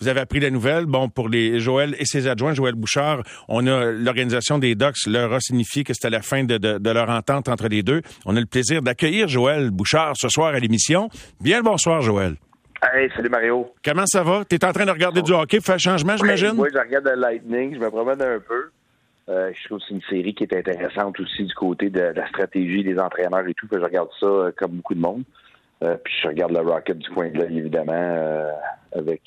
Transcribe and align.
vous 0.00 0.08
avez 0.08 0.20
appris 0.20 0.40
la 0.40 0.50
nouvelle. 0.50 0.86
Bon, 0.86 1.08
pour 1.08 1.28
les 1.28 1.60
Joël 1.60 1.94
et 1.98 2.04
ses 2.04 2.26
adjoints, 2.26 2.54
Joël 2.54 2.74
Bouchard, 2.74 3.22
on 3.48 3.66
a 3.66 3.90
l'organisation 3.90 4.58
des 4.58 4.74
Docs 4.74 5.06
leur 5.06 5.32
a 5.32 5.40
signifié 5.40 5.84
que 5.84 5.94
c'était 5.94 6.10
la 6.10 6.22
fin 6.22 6.44
de, 6.44 6.92
leur 6.92 7.10
entente 7.10 7.48
entre 7.48 7.68
les 7.68 7.82
deux. 7.82 8.02
On 8.26 8.36
a 8.36 8.40
le 8.40 8.46
plaisir 8.46 8.82
d'accueillir 8.82 9.28
Joël 9.28 9.70
Bouchard 9.70 10.14
ce 10.16 10.28
soir 10.28 10.54
à 10.54 10.58
l'émission. 10.58 11.08
Bien 11.40 11.58
le 11.58 11.64
bonsoir, 11.64 12.00
Joël. 12.02 12.34
Hey, 12.82 13.10
salut 13.16 13.28
Mario. 13.28 13.72
Comment 13.84 14.06
ça 14.06 14.22
va? 14.22 14.44
Tu 14.48 14.54
es 14.54 14.64
en 14.64 14.72
train 14.72 14.86
de 14.86 14.90
regarder 14.90 15.20
du 15.22 15.32
hockey, 15.32 15.60
faire 15.60 15.80
changement, 15.80 16.16
j'imagine? 16.16 16.54
Oui, 16.56 16.68
je 16.72 16.78
regarde 16.78 17.06
le 17.06 17.20
Lightning, 17.20 17.74
je 17.74 17.80
me 17.80 17.90
promène 17.90 18.22
un 18.22 18.38
peu. 18.38 18.70
Euh, 19.28 19.50
je 19.52 19.64
trouve 19.66 19.78
que 19.78 19.84
c'est 19.88 19.94
une 19.94 20.02
série 20.08 20.34
qui 20.34 20.44
est 20.44 20.54
intéressante 20.54 21.18
aussi 21.20 21.44
du 21.44 21.54
côté 21.54 21.90
de, 21.90 22.00
la 22.00 22.26
stratégie 22.28 22.82
des 22.82 22.98
entraîneurs 22.98 23.46
et 23.46 23.54
tout. 23.54 23.66
je 23.70 23.78
regarde 23.78 24.08
ça 24.18 24.26
euh, 24.26 24.52
comme 24.56 24.72
beaucoup 24.72 24.94
de 24.94 25.00
monde. 25.00 25.24
Euh, 25.82 25.96
puis 26.02 26.14
je 26.22 26.28
regarde 26.28 26.52
le 26.52 26.60
Rocket 26.60 26.98
du 26.98 27.08
coin 27.10 27.28
de 27.28 27.38
l'œil, 27.38 27.58
évidemment, 27.58 28.50
avec, 28.94 29.22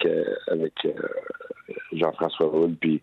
avec 0.47 0.73
Jean-François 1.93 2.47
Roule, 2.47 2.75
puis 2.79 3.01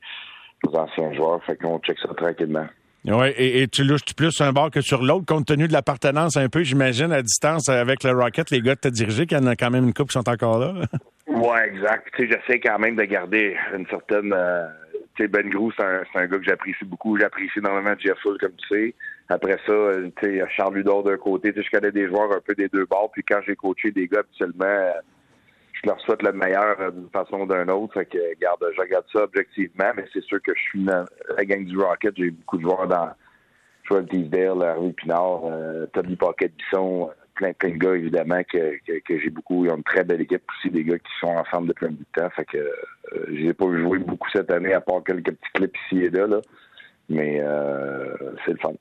nos 0.64 0.78
anciens 0.78 1.12
joueurs. 1.14 1.42
Fait 1.44 1.56
qu'on 1.56 1.78
check 1.78 1.98
ça 1.98 2.08
tranquillement. 2.14 2.66
Oui, 3.04 3.28
et, 3.38 3.68
tu 3.68 3.84
louches 3.84 4.14
plus 4.14 4.38
un 4.40 4.52
bord 4.52 4.70
que 4.70 4.82
sur 4.82 5.02
l'autre, 5.02 5.24
compte 5.24 5.46
tenu 5.46 5.66
de 5.66 5.72
l'appartenance 5.72 6.36
un 6.36 6.48
peu, 6.48 6.62
j'imagine, 6.62 7.10
à 7.12 7.22
distance 7.22 7.68
avec 7.70 8.04
le 8.04 8.10
Rocket, 8.10 8.50
les 8.50 8.60
gars 8.60 8.74
de 8.74 8.80
t'as 8.80 8.90
dirigé, 8.90 9.24
qu'il 9.24 9.38
y 9.38 9.40
en 9.40 9.46
a 9.46 9.56
quand 9.56 9.70
même 9.70 9.84
une 9.84 9.94
couple 9.94 10.10
qui 10.10 10.18
sont 10.18 10.28
encore 10.28 10.58
là? 10.58 10.74
oui, 11.26 11.58
exact. 11.64 12.08
Tu 12.16 12.28
sais, 12.28 12.34
j'essaie 12.34 12.60
quand 12.60 12.78
même 12.78 12.96
de 12.96 13.04
garder 13.04 13.56
une 13.74 13.86
certaine 13.86 14.34
ben 15.26 15.48
Grou, 15.48 15.72
c'est 15.76 15.82
un, 15.82 16.02
un, 16.14 16.26
gars 16.26 16.38
que 16.38 16.44
j'apprécie 16.44 16.84
beaucoup. 16.84 17.18
J'apprécie 17.18 17.58
énormément 17.58 17.94
Jeff 17.98 18.18
Hull, 18.24 18.38
comme 18.38 18.52
tu 18.52 18.68
sais. 18.68 18.94
Après 19.28 19.58
ça, 19.66 19.72
euh, 19.72 20.10
tu 20.16 20.38
sais, 20.38 20.44
Charles 20.56 20.76
Ludor 20.76 21.02
d'un 21.02 21.16
côté. 21.18 21.52
Je 21.54 21.70
connais 21.70 21.92
des 21.92 22.08
joueurs 22.08 22.32
un 22.32 22.40
peu 22.40 22.54
des 22.54 22.68
deux 22.68 22.86
bords. 22.86 23.10
Puis 23.12 23.22
quand 23.22 23.40
j'ai 23.46 23.56
coaché 23.56 23.90
des 23.90 24.08
gars, 24.08 24.20
habituellement, 24.20 24.64
euh, 24.64 24.92
je 25.72 25.88
leur 25.88 26.00
souhaite 26.00 26.22
le 26.22 26.32
meilleur 26.32 26.80
euh, 26.80 26.90
d'une 26.90 27.10
façon 27.10 27.40
ou 27.40 27.46
d'une 27.46 27.70
autre. 27.70 27.94
Fait 27.94 28.06
que, 28.06 28.18
garde, 28.40 28.64
je 28.74 28.80
regarde 28.80 29.04
ça 29.12 29.24
objectivement, 29.24 29.92
mais 29.96 30.06
c'est 30.12 30.24
sûr 30.24 30.40
que 30.42 30.52
je 30.54 30.60
suis 30.60 30.84
dans 30.84 31.04
la 31.36 31.44
gang 31.44 31.64
du 31.64 31.78
Rocket. 31.78 32.14
J'ai 32.16 32.30
beaucoup 32.30 32.56
de 32.56 32.62
joueurs 32.62 32.88
dans 32.88 33.10
Joel 33.84 34.06
Teasdale, 34.06 34.62
Harvey 34.62 34.92
Pinard, 34.92 35.42
Tommy 35.92 36.16
Pocket-Bisson, 36.16 37.10
plein, 37.38 37.52
plein 37.52 37.70
de 37.70 37.76
gars, 37.76 37.94
évidemment, 37.94 38.42
que, 38.44 38.78
que, 39.00 39.18
j'ai 39.18 39.30
beaucoup. 39.30 39.64
Ils 39.64 39.70
ont 39.70 39.76
une 39.76 39.82
très 39.82 40.04
belle 40.04 40.20
équipe 40.20 40.42
aussi, 40.50 40.70
des 40.70 40.84
gars 40.84 40.98
qui 40.98 41.12
sont 41.20 41.28
ensemble 41.28 41.68
depuis 41.68 41.86
un 41.86 41.90
bout 41.90 42.04
de 42.14 42.20
temps. 42.20 42.30
Fait 42.30 42.44
que 42.44 42.58
euh, 42.58 43.26
j'ai 43.32 43.54
pas 43.54 43.66
joué 43.66 43.98
beaucoup 43.98 44.28
cette 44.30 44.50
année, 44.50 44.74
à 44.74 44.80
part 44.80 45.02
quelques 45.04 45.32
petits 45.32 45.52
clips 45.54 45.76
ici 45.86 46.04
et 46.04 46.10
là. 46.10 46.26
là. 46.26 46.40
Mais 47.10 47.40
euh, 47.40 48.14
c'est 48.44 48.52
le 48.52 48.58
fun. 48.58 48.72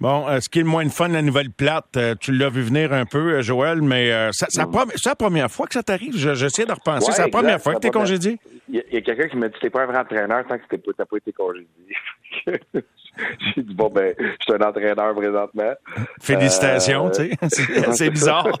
Bon, 0.00 0.26
euh, 0.26 0.40
ce 0.40 0.48
qui 0.48 0.60
est 0.60 0.62
le 0.62 0.68
moins 0.68 0.84
de 0.84 0.90
fun, 0.90 1.08
la 1.08 1.20
nouvelle 1.20 1.50
plate, 1.50 1.98
tu 2.20 2.32
l'as 2.32 2.48
vu 2.48 2.62
venir 2.62 2.92
un 2.92 3.04
peu, 3.04 3.42
Joël, 3.42 3.82
mais 3.82 4.30
c'est 4.32 4.56
la 4.56 5.14
première 5.14 5.50
fois 5.50 5.66
que 5.66 5.74
ça 5.74 5.82
t'arrive? 5.82 6.16
J'essaie 6.16 6.64
de 6.64 6.72
repenser. 6.72 7.12
c'est 7.12 7.22
la 7.22 7.28
première 7.28 7.60
fois 7.60 7.74
que 7.74 7.80
tu 7.80 7.88
es 7.88 7.90
congédié? 7.90 8.38
Il 8.70 8.82
y 8.92 8.96
a, 8.96 9.00
quelqu'un 9.00 9.28
qui 9.28 9.36
m'a 9.36 9.48
dit 9.48 9.54
t'es 9.60 9.70
pas 9.70 9.82
un 9.82 9.86
vrai 9.86 9.98
entraîneur 9.98 10.46
tant 10.46 10.58
que 10.58 10.76
tu 10.76 10.90
n'as 10.98 11.04
pas 11.04 11.16
été 11.16 11.32
congédié. 11.32 11.66
J'ai 13.54 13.62
dit, 13.62 13.74
bon, 13.74 13.88
ben, 13.88 14.14
je 14.18 14.24
suis 14.40 14.52
un 14.52 14.66
entraîneur 14.66 15.14
présentement. 15.14 15.72
Félicitations, 16.20 17.10
tu 17.10 17.30
sais. 17.48 17.92
C'est 17.92 18.10
bizarre. 18.10 18.46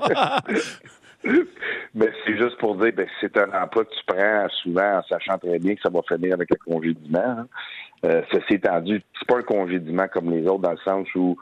Mais 1.24 2.10
c'est 2.26 2.36
juste 2.36 2.58
pour 2.58 2.76
dire, 2.76 2.92
ben, 2.94 3.06
c'est 3.20 3.36
un 3.36 3.50
emploi 3.62 3.84
que 3.84 3.90
tu 3.90 4.04
prends 4.06 4.48
souvent 4.62 4.98
en 4.98 5.02
sachant 5.02 5.38
très 5.38 5.58
bien 5.58 5.74
que 5.74 5.80
ça 5.82 5.90
va 5.90 6.00
finir 6.08 6.34
avec 6.34 6.50
un 6.52 6.72
congédiement. 6.72 7.18
Hein. 7.18 7.48
Euh, 8.04 8.22
ceci 8.32 8.54
étant 8.54 8.80
dit, 8.80 9.02
c'est 9.18 9.26
pas 9.26 9.38
un 9.38 9.42
congédiement 9.42 10.06
comme 10.08 10.30
les 10.30 10.46
autres 10.46 10.62
dans 10.62 10.72
le 10.72 10.78
sens 10.78 11.06
où 11.14 11.36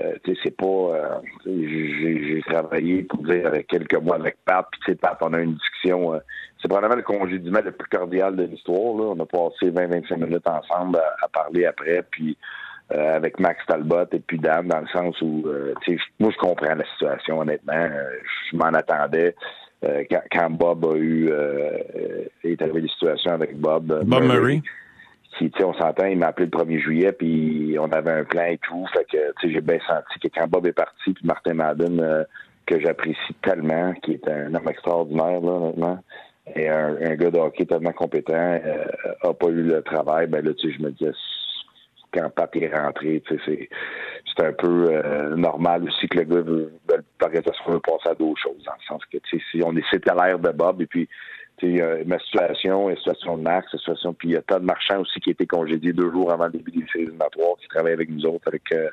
euh, 0.00 0.14
tu 0.24 0.34
sais, 0.34 0.40
c'est 0.44 0.56
pas. 0.56 0.66
Euh, 0.66 1.18
j'ai 1.46 2.42
travaillé 2.46 3.02
pour 3.04 3.22
dire 3.22 3.52
quelques 3.68 3.94
mois 3.94 4.16
avec 4.16 4.36
Pat, 4.44 4.66
puis 4.70 4.80
tu 4.84 4.92
sais, 4.92 4.96
Pat, 4.96 5.16
on 5.20 5.32
a 5.32 5.40
une 5.40 5.54
discussion. 5.54 6.14
Euh, 6.14 6.18
c'est 6.60 6.68
probablement 6.68 6.96
le 6.96 7.02
congédiement 7.02 7.60
le 7.64 7.70
plus 7.70 7.88
cordial 7.88 8.34
de 8.34 8.44
l'histoire. 8.44 8.94
On 8.94 9.20
a 9.20 9.26
passé 9.26 9.70
20-25 9.70 10.16
minutes 10.16 10.48
ensemble 10.48 10.98
à, 11.22 11.28
parler 11.28 11.66
après, 11.66 12.02
puis 12.10 12.36
euh, 12.92 13.16
avec 13.16 13.40
Max 13.40 13.64
Talbot 13.66 14.06
et 14.12 14.20
puis 14.20 14.38
Dan, 14.38 14.68
dans 14.68 14.80
le 14.80 14.86
sens 14.88 15.20
où, 15.22 15.44
tu 15.82 15.96
sais, 15.96 16.02
moi, 16.20 16.30
je 16.32 16.38
comprends 16.38 16.74
la 16.74 16.84
situation, 16.92 17.40
honnêtement. 17.40 17.88
je 18.50 18.56
m'en 18.56 18.66
attendais. 18.66 19.34
Quand, 19.82 20.22
quand, 20.32 20.50
Bob 20.50 20.86
a 20.86 20.96
eu 20.96 21.30
est 22.42 22.62
arrivé 22.62 22.80
des 22.80 22.88
situations 22.88 23.32
avec 23.32 23.58
Bob. 23.58 23.86
Bob 24.04 24.22
Murray 24.22 24.62
on 25.60 25.74
s'entend, 25.74 26.06
il 26.06 26.18
m'a 26.18 26.28
appelé 26.28 26.46
le 26.46 26.58
1er 26.58 26.80
juillet, 26.80 27.12
puis 27.12 27.76
on 27.78 27.90
avait 27.92 28.12
un 28.12 28.24
plan 28.24 28.44
et 28.44 28.58
tout. 28.58 28.86
Fait 28.92 29.06
que, 29.10 29.48
j'ai 29.48 29.60
bien 29.60 29.78
senti 29.86 30.18
que 30.20 30.28
quand 30.34 30.48
Bob 30.48 30.66
est 30.66 30.72
parti, 30.72 31.12
puis 31.12 31.26
Martin 31.26 31.54
Madden, 31.54 32.00
euh, 32.00 32.24
que 32.66 32.80
j'apprécie 32.80 33.34
tellement, 33.42 33.92
qui 34.02 34.12
est 34.12 34.28
un 34.28 34.54
homme 34.54 34.68
extraordinaire, 34.68 35.40
là, 35.40 35.52
honnêtement, 35.52 35.98
et 36.54 36.68
un, 36.68 37.14
gars 37.14 37.30
de 37.30 37.38
hockey 37.38 37.64
tellement 37.64 37.92
compétent, 37.92 38.32
euh, 38.34 38.84
a 39.22 39.32
pas 39.32 39.48
eu 39.48 39.62
le 39.62 39.82
travail, 39.82 40.26
ben 40.26 40.44
là, 40.44 40.52
tu 40.54 40.68
sais, 40.68 40.76
je 40.78 40.82
me 40.82 40.90
disais, 40.90 41.12
quand 42.14 42.30
Pat 42.30 42.54
est 42.56 42.74
rentré, 42.74 43.22
sais, 43.28 43.68
c'est 44.36 44.46
un 44.46 44.52
peu 44.52 44.88
euh, 44.90 45.36
normal 45.36 45.84
aussi 45.84 46.08
que 46.08 46.18
le 46.18 46.24
gars 46.24 46.40
veut, 46.40 46.72
l'organisation 47.20 47.72
veut 47.72 47.80
passer 47.80 48.10
à 48.10 48.14
d'autres 48.14 48.40
choses, 48.40 48.62
dans 48.64 48.72
le 48.72 48.86
sens 48.86 49.02
que, 49.12 49.18
si 49.28 49.62
on 49.64 49.76
est, 49.76 49.84
c'était 49.90 50.14
l'air 50.14 50.38
de 50.38 50.50
Bob, 50.50 50.80
et 50.82 50.86
puis, 50.86 51.08
ma 52.06 52.18
situation, 52.18 52.88
la 52.88 52.96
situation 52.96 53.38
de 53.38 53.42
Max, 53.42 53.66
la 53.72 53.78
situation, 53.78 54.12
puis 54.12 54.28
il 54.28 54.34
y 54.34 54.36
a 54.36 54.42
Todd 54.42 54.62
Marchand 54.62 55.00
aussi 55.00 55.20
qui 55.20 55.30
a 55.30 55.32
été 55.32 55.46
congédié 55.46 55.92
deux 55.92 56.10
jours 56.10 56.32
avant 56.32 56.46
le 56.46 56.52
début 56.52 56.72
des 56.72 56.86
séries 56.92 57.04
éliminatoires, 57.04 57.56
qui 57.60 57.68
travaille 57.68 57.92
avec 57.92 58.10
nous 58.10 58.26
autres, 58.26 58.48
avec, 58.48 58.70
euh, 58.72 58.90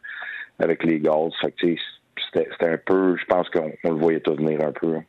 avec 0.60 0.84
les 0.84 1.00
Gals. 1.00 1.32
Fait 1.42 1.52
que, 1.52 1.76
c'était 2.34 2.66
un 2.66 2.78
peu, 2.78 3.16
je 3.18 3.26
pense 3.26 3.50
qu'on 3.50 3.72
le 3.84 3.96
voyait 3.96 4.20
tout 4.20 4.36
venir 4.36 4.60
un 4.64 4.72
peu. 4.72 4.96
Hein. 4.96 5.04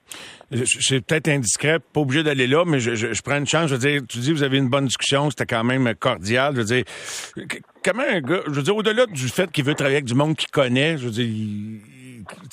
C'est 0.81 1.05
peut-être 1.05 1.29
indiscret, 1.29 1.79
pas 1.79 2.01
obligé 2.01 2.23
d'aller 2.23 2.47
là, 2.47 2.65
mais 2.67 2.81
je, 2.81 2.95
je, 2.95 3.23
prends 3.23 3.39
une 3.39 3.47
chance. 3.47 3.69
Je 3.69 3.75
veux 3.75 3.81
dire, 3.81 4.03
tu 4.09 4.19
dis 4.19 4.33
vous 4.33 4.43
avez 4.43 4.59
une 4.59 4.69
bonne 4.69 4.87
discussion, 4.87 5.31
c'était 5.31 5.47
quand 5.47 5.65
même 5.65 5.95
cordial. 5.95 6.55
Je 6.55 6.61
veux 6.61 6.67
dire, 6.67 6.85
comment 7.85 8.03
un 8.03 8.21
gars, 8.21 8.43
je 8.47 8.53
veux 8.53 8.63
dire, 8.63 8.77
au-delà 8.77 9.07
du 9.07 9.29
fait 9.29 9.51
qu'il 9.51 9.65
veut 9.65 9.75
travailler 9.75 9.97
avec 9.97 10.07
du 10.07 10.15
monde 10.15 10.37
qu'il 10.37 10.51
connaît, 10.51 10.99
je 10.99 11.05
veux 11.07 11.11
dire, 11.11 11.27
sais, 11.27 12.02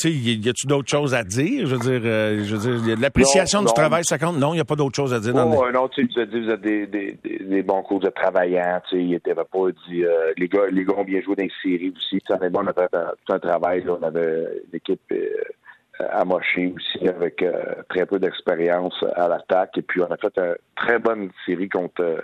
y 0.03 0.50
a-tu 0.50 0.68
d'autres 0.68 0.90
choses 0.90 1.13
à 1.13 1.24
dire? 1.24 1.66
Je 1.66 1.75
veux 1.75 1.80
dire, 1.80 2.02
euh, 2.03 2.44
je 2.44 2.56
veux 2.56 2.81
dire, 2.81 2.97
l'appréciation 3.00 3.62
du 3.62 3.74
travail, 3.74 4.03
ça 4.06 4.18
compte? 4.18 4.38
Non, 4.38 4.53
il 4.53 4.57
n'y 4.57 4.62
a 4.62 4.66
pas 4.66 4.75
d'autres 4.75 4.96
choses 4.96 5.13
à 5.13 5.19
dire. 5.19 5.34
Non, 5.34 5.72
non, 5.72 5.88
tu 5.88 6.07
sais, 6.12 6.25
vous 6.25 6.50
êtes 6.50 6.62
des, 6.62 6.88
des, 6.88 7.19
des, 7.24 7.63
bons 7.63 7.81
cours 7.84 8.00
de 8.00 8.09
travaillants, 8.09 8.81
tu 8.90 8.96
sais, 8.96 9.03
il 9.03 9.09
n'était 9.12 9.35
pas 9.35 9.46
dit, 9.88 10.03
euh, 10.03 10.34
les 10.38 10.47
gars, 10.47 10.68
les 10.72 10.85
gars 10.85 10.96
ont 10.97 11.03
bien 11.03 11.22
joué 11.22 11.35
dans 11.35 11.44
les 11.44 11.52
séries 11.62 11.94
aussi, 11.96 12.22
tu 12.22 12.34
sais, 12.34 12.50
bon, 12.50 12.62
on 12.63 12.68
a 12.68 12.74
fait 12.74 12.90
tout 12.90 13.34
un 13.34 13.40
travail, 13.40 13.84
là, 13.84 13.97
on 14.00 14.03
avait 14.03 14.63
l'équipe 14.72 15.02
euh, 15.12 16.06
amochée 16.12 16.74
aussi 16.75 17.08
avec 17.08 17.44
très 17.90 18.06
peu 18.06 18.19
d'expérience 18.19 19.03
à 19.16 19.28
l'attaque, 19.28 19.78
et 19.78 19.81
puis 19.81 20.02
on 20.02 20.12
a 20.12 20.18
fait 20.18 20.38
une 20.38 20.56
très 20.75 21.00
bonne 21.00 21.29
série 21.46 21.69
contre 21.69 22.24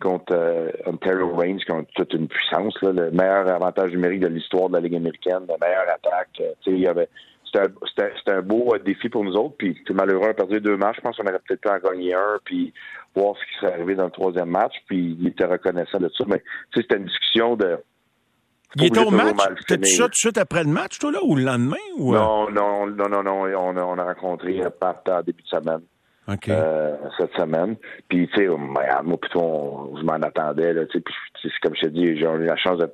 contre 0.00 0.32
euh, 0.32 0.70
Ontario 0.86 1.34
Reigns, 1.34 1.58
qui 1.58 1.72
ont 1.72 1.84
toute 1.94 2.12
une 2.14 2.28
puissance, 2.28 2.80
là, 2.82 2.92
le 2.92 3.10
meilleur 3.10 3.48
avantage 3.50 3.90
numérique 3.92 4.20
de 4.20 4.28
l'histoire 4.28 4.68
de 4.68 4.74
la 4.74 4.80
Ligue 4.80 4.96
américaine, 4.96 5.44
la 5.48 5.56
meilleure 5.60 5.88
attaque. 5.88 6.40
Euh, 6.40 6.52
il 6.66 6.80
y 6.80 6.86
avait 6.86 7.08
c'était 7.52 8.30
un, 8.30 8.38
un, 8.38 8.42
beau 8.42 8.74
euh, 8.74 8.78
défi 8.78 9.08
pour 9.08 9.24
nous 9.24 9.34
autres. 9.34 9.54
Puis 9.58 9.76
malheureux, 9.90 10.26
on 10.26 10.30
a 10.30 10.34
perdu 10.34 10.60
deux 10.60 10.76
matchs. 10.76 10.96
Je 10.96 11.00
pense 11.00 11.16
qu'on 11.16 11.26
aurait 11.26 11.40
peut-être 11.46 11.60
pu 11.60 11.68
en 11.68 11.78
gagner 11.78 12.14
un, 12.14 12.38
puis 12.44 12.72
voir 13.14 13.34
ce 13.36 13.40
qui 13.40 13.60
serait 13.60 13.72
arrivé 13.74 13.94
dans 13.94 14.04
le 14.04 14.10
troisième 14.10 14.50
match. 14.50 14.74
Puis 14.86 15.16
il 15.18 15.28
était 15.28 15.46
reconnaissant 15.46 15.98
de 15.98 16.10
ça. 16.16 16.24
Mais 16.26 16.42
c'était 16.74 16.96
une 16.96 17.06
discussion 17.06 17.56
de. 17.56 17.78
Il 18.76 18.84
était 18.84 19.00
au 19.00 19.10
match? 19.10 19.36
T'as-tu 19.66 19.86
ça 19.86 20.04
tout 20.04 20.10
de 20.10 20.14
suite 20.14 20.38
après 20.38 20.62
le 20.62 20.70
match, 20.70 20.98
toi, 20.98 21.10
là, 21.10 21.20
ou 21.22 21.34
le 21.34 21.42
lendemain? 21.42 21.76
Ou... 21.96 22.12
Non, 22.12 22.50
non, 22.50 22.86
non, 22.86 23.08
non, 23.08 23.22
non. 23.22 23.42
On 23.44 23.76
a, 23.76 23.82
on 23.82 23.98
a 23.98 24.04
rencontré 24.04 24.60
Pat 24.78 25.08
en 25.08 25.22
début 25.22 25.42
de 25.42 25.48
semaine. 25.48 25.80
Euh, 26.28 26.96
cette 27.18 27.32
semaine. 27.36 27.76
Puis, 28.08 28.28
tu 28.28 28.36
sais, 28.36 28.48
moi, 28.48 28.84
plutôt, 29.20 29.94
je 29.98 30.04
m'en 30.04 30.14
attendais. 30.14 30.74
Là, 30.74 30.82
puis, 30.86 31.02
c'est 31.42 31.50
comme 31.62 31.74
je 31.74 31.82
te 31.82 31.88
dis, 31.88 32.18
j'ai 32.18 32.26
eu 32.26 32.44
la 32.44 32.56
chance 32.56 32.78
de 32.78 32.90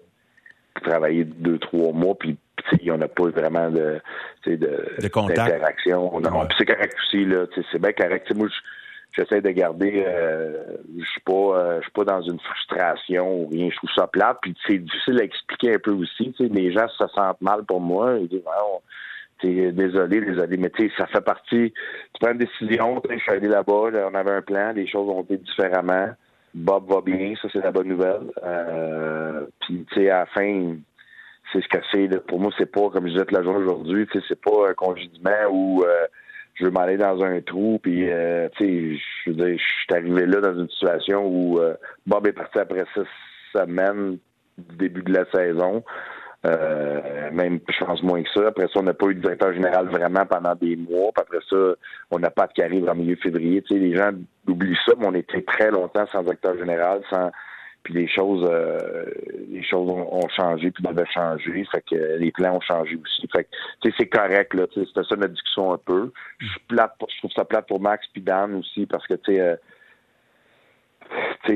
travailler 0.83 1.25
deux, 1.25 1.59
trois 1.59 1.93
mois, 1.93 2.15
puis 2.15 2.37
il 2.81 2.85
n'y 2.85 2.91
en 2.91 3.01
a 3.01 3.09
pas 3.09 3.29
vraiment 3.31 3.71
de, 3.71 4.01
de, 4.47 4.57
d'interaction. 5.35 6.13
c'est 6.57 6.65
correct 6.65 6.95
aussi, 7.03 7.25
là, 7.25 7.47
c'est 7.73 7.81
bien 7.81 7.93
correct. 7.93 8.33
moi, 8.35 8.49
j'essaie 9.13 9.41
de 9.41 9.51
garder 9.51 10.05
euh, 10.07 10.77
je 10.99 11.05
suis 11.05 11.21
pas 11.21 11.33
euh, 11.33 11.79
je 11.79 11.83
suis 11.83 11.93
pas 11.93 12.05
dans 12.05 12.23
une 12.23 12.41
frustration 12.41 13.43
ou 13.43 13.49
rien 13.49 13.69
je 13.71 13.77
trouve 13.77 13.91
ça 13.95 14.09
plate 14.09 14.39
puis 14.43 14.57
c'est 14.67 14.79
difficile 14.79 15.21
à 15.21 15.25
expliquer 15.25 15.75
un 15.75 15.79
peu 15.79 15.93
aussi 15.93 16.35
les 16.41 16.73
gens 16.73 16.89
se 16.89 17.07
sentent 17.15 17.41
mal 17.41 17.65
pour 17.65 17.81
moi 17.81 18.17
ils 18.21 18.27
disent 18.27 18.43
désolé, 19.73 20.21
désolé, 20.21 20.57
mais 20.57 20.71
tu 20.71 20.89
sais, 20.89 20.95
ça 20.97 21.07
fait 21.07 21.21
partie. 21.21 21.73
Tu 21.73 22.21
prends 22.21 22.33
une 22.33 22.39
décision, 22.39 23.01
je 23.09 23.19
suis 23.19 23.33
allé 23.33 23.49
là-bas, 23.49 23.91
on 24.11 24.15
avait 24.15 24.33
un 24.33 24.43
plan, 24.43 24.73
les 24.73 24.87
choses 24.87 25.09
ont 25.09 25.23
été 25.23 25.37
différemment. 25.39 26.09
Bob 26.55 26.89
va 26.89 27.01
bien, 27.01 27.35
ça 27.43 27.49
c'est 27.53 27.63
la 27.63 27.73
bonne 27.73 27.89
nouvelle. 27.89 28.31
Euh, 28.45 29.47
puis 29.61 29.85
tu 29.91 29.95
sais, 29.95 30.11
à 30.11 30.21
la 30.21 30.27
fin, 30.27 30.77
c'est 31.53 31.63
ce 31.63 31.69
que 31.69 31.79
c'est. 31.91 32.27
Pour 32.27 32.39
moi, 32.39 32.53
c'est 32.57 32.71
pas, 32.71 32.91
comme 32.91 33.07
je 33.07 33.13
disais 33.13 33.25
la 33.31 33.43
journée 33.43 33.65
aujourd'hui, 33.65 34.07
c'est 34.29 34.41
pas 34.41 34.71
un 34.71 34.75
congédiement 34.75 35.49
où 35.51 35.83
euh, 35.83 36.07
je 36.55 36.65
veux 36.65 36.71
m'aller 36.71 36.97
dans 36.97 37.21
un 37.25 37.41
trou, 37.41 37.81
puis 37.83 38.09
euh, 38.09 38.49
tu 38.57 38.65
sais, 38.65 38.99
je 39.27 39.33
je 39.33 39.57
suis 39.57 39.95
arrivé 39.95 40.27
là 40.27 40.41
dans 40.41 40.61
une 40.61 40.71
situation 40.71 41.27
où 41.27 41.59
Bob 42.07 42.27
est 42.27 42.33
parti 42.33 42.59
après 42.59 42.85
six 42.95 43.09
semaines 43.53 44.19
du 44.59 44.77
début 44.77 45.03
de 45.03 45.13
la 45.13 45.25
saison. 45.33 45.83
Euh, 46.47 47.31
même, 47.33 47.61
je 47.69 47.85
pense, 47.85 48.03
moins 48.03 48.23
que 48.23 48.29
ça. 48.35 48.49
Après 48.49 48.67
ça, 48.67 48.81
on 48.81 48.83
n'a 48.83 48.95
pas 48.95 49.07
eu 49.07 49.15
de 49.15 49.21
directeur 49.21 49.53
général 49.55 49.87
vraiment 49.89 50.27
pendant 50.27 50.55
des 50.55 50.77
mois. 50.77 51.11
Puis 51.15 51.23
après 51.23 51.39
ça, 51.49 51.75
on 52.11 52.19
n'a 52.19 52.31
pas 52.31 52.47
de 52.47 52.53
qui 52.53 52.63
arrive 52.63 52.89
en 52.89 52.95
milieu 52.95 53.17
février. 53.17 53.63
Tu 53.63 53.75
sais, 53.75 53.81
les 53.81 53.97
gens 53.97 54.11
oublient 54.47 54.77
ça, 54.85 54.93
mais 54.99 55.07
on 55.07 55.15
était 55.15 55.43
très 55.43 55.71
longtemps 55.71 56.07
sans 56.13 56.23
directeur 56.23 56.57
général, 56.59 57.01
sans 57.11 57.31
puis 57.85 57.95
les 57.95 58.09
choses 58.09 58.49
euh, 58.51 59.05
les 59.51 59.63
choses 59.63 59.89
ont, 59.91 60.29
changé 60.35 60.71
puis 60.71 60.83
devaient 60.83 61.07
changer 61.13 61.67
fait 61.71 61.85
que 61.89 62.17
les 62.17 62.33
plans 62.33 62.57
ont 62.57 62.61
changé 62.61 62.97
aussi 62.97 63.29
fait 63.31 63.45
que 63.45 63.91
c'est 63.99 64.09
correct 64.09 64.55
là 64.55 64.65
c'était 64.75 65.05
ça 65.07 65.17
notre 65.17 65.35
discussion 65.35 65.75
un 65.75 65.79
peu 65.79 66.11
je 66.39 66.47
suis 66.47 66.61
plate 66.67 66.95
je 67.11 67.19
trouve 67.19 67.31
ça 67.33 67.45
plate 67.45 67.69
pour 67.69 67.81
Max 67.81 68.07
puis 68.11 68.23
Dan 68.23 68.55
aussi 68.55 68.87
parce 68.87 69.07
que 69.07 69.13
tu 69.15 69.35
sais 69.35 69.41
euh, 69.41 69.57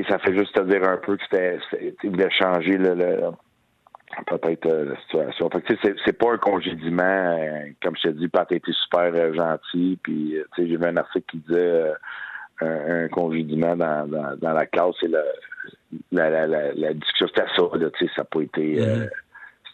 ça 0.07 0.19
fait 0.19 0.37
juste 0.37 0.53
te 0.53 0.61
dire 0.61 0.87
un 0.87 0.97
peu 0.97 1.17
que 1.17 1.23
c'était 1.23 1.57
voulait 2.03 2.29
changer 2.29 2.77
le, 2.77 3.31
peut-être 4.25 4.65
euh, 4.65 4.85
la 4.85 5.01
situation. 5.01 5.49
Fait 5.49 5.61
que 5.61 5.73
c'est, 5.81 5.95
c'est 6.05 6.17
pas 6.17 6.33
un 6.33 6.37
congédiement, 6.37 7.37
comme 7.81 7.95
je 7.95 8.09
t'ai 8.09 8.13
dit, 8.13 8.27
Pat 8.27 8.51
a 8.51 8.55
été 8.55 8.71
super 8.83 9.33
gentil, 9.33 9.99
puis 10.01 10.35
j'ai 10.57 10.65
vu 10.65 10.85
un 10.85 10.97
article 10.97 11.25
qui 11.31 11.37
disait 11.37 11.93
un, 12.61 13.07
congédiement 13.09 13.75
dans, 13.75 14.07
dans, 14.07 14.53
la 14.53 14.65
classe 14.65 14.95
et 15.03 15.07
la, 15.07 15.23
la, 16.11 16.47
la, 16.47 16.73
la 16.73 16.93
discussion, 16.93 17.27
c'était 17.27 17.47
ça, 17.55 17.63
là, 17.77 17.89
tu 17.91 18.05
sais, 18.05 18.11
ça 18.15 18.21
n'a 18.21 18.25
pas 18.25 18.41
été... 18.41 18.81
Euh, 18.81 19.07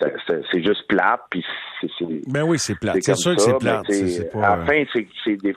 mm-hmm. 0.02 0.44
c'est 0.52 0.64
juste 0.64 0.88
plate, 0.88 1.22
puis 1.30 1.44
c'est... 1.82 2.32
Ben 2.32 2.44
oui, 2.44 2.60
c'est 2.60 2.78
plate. 2.80 2.98
C'est 3.02 3.16
sûr 3.16 3.36
que 3.36 3.42
c'est 3.42 3.58
plate. 3.58 3.88
Pas... 4.32 4.48
À 4.48 4.58
la 4.58 4.66
fin, 4.66 4.84
c'est 4.94 5.08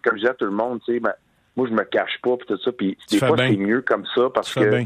comme 0.02 0.16
je 0.16 0.20
disais 0.20 0.30
à 0.30 0.34
tout 0.34 0.46
le 0.46 0.52
monde, 0.52 0.80
tu 0.84 0.94
sais, 0.94 1.00
ben, 1.00 1.12
moi, 1.56 1.66
je 1.68 1.74
me 1.74 1.84
cache 1.84 2.18
pas, 2.22 2.36
puis 2.36 2.46
tout 2.46 2.58
ça, 2.58 2.72
puis 2.72 2.96
des 3.10 3.18
fois, 3.18 3.36
c'est 3.36 3.56
mieux 3.56 3.82
comme 3.82 4.06
ça, 4.14 4.30
parce 4.32 4.54
que... 4.54 4.84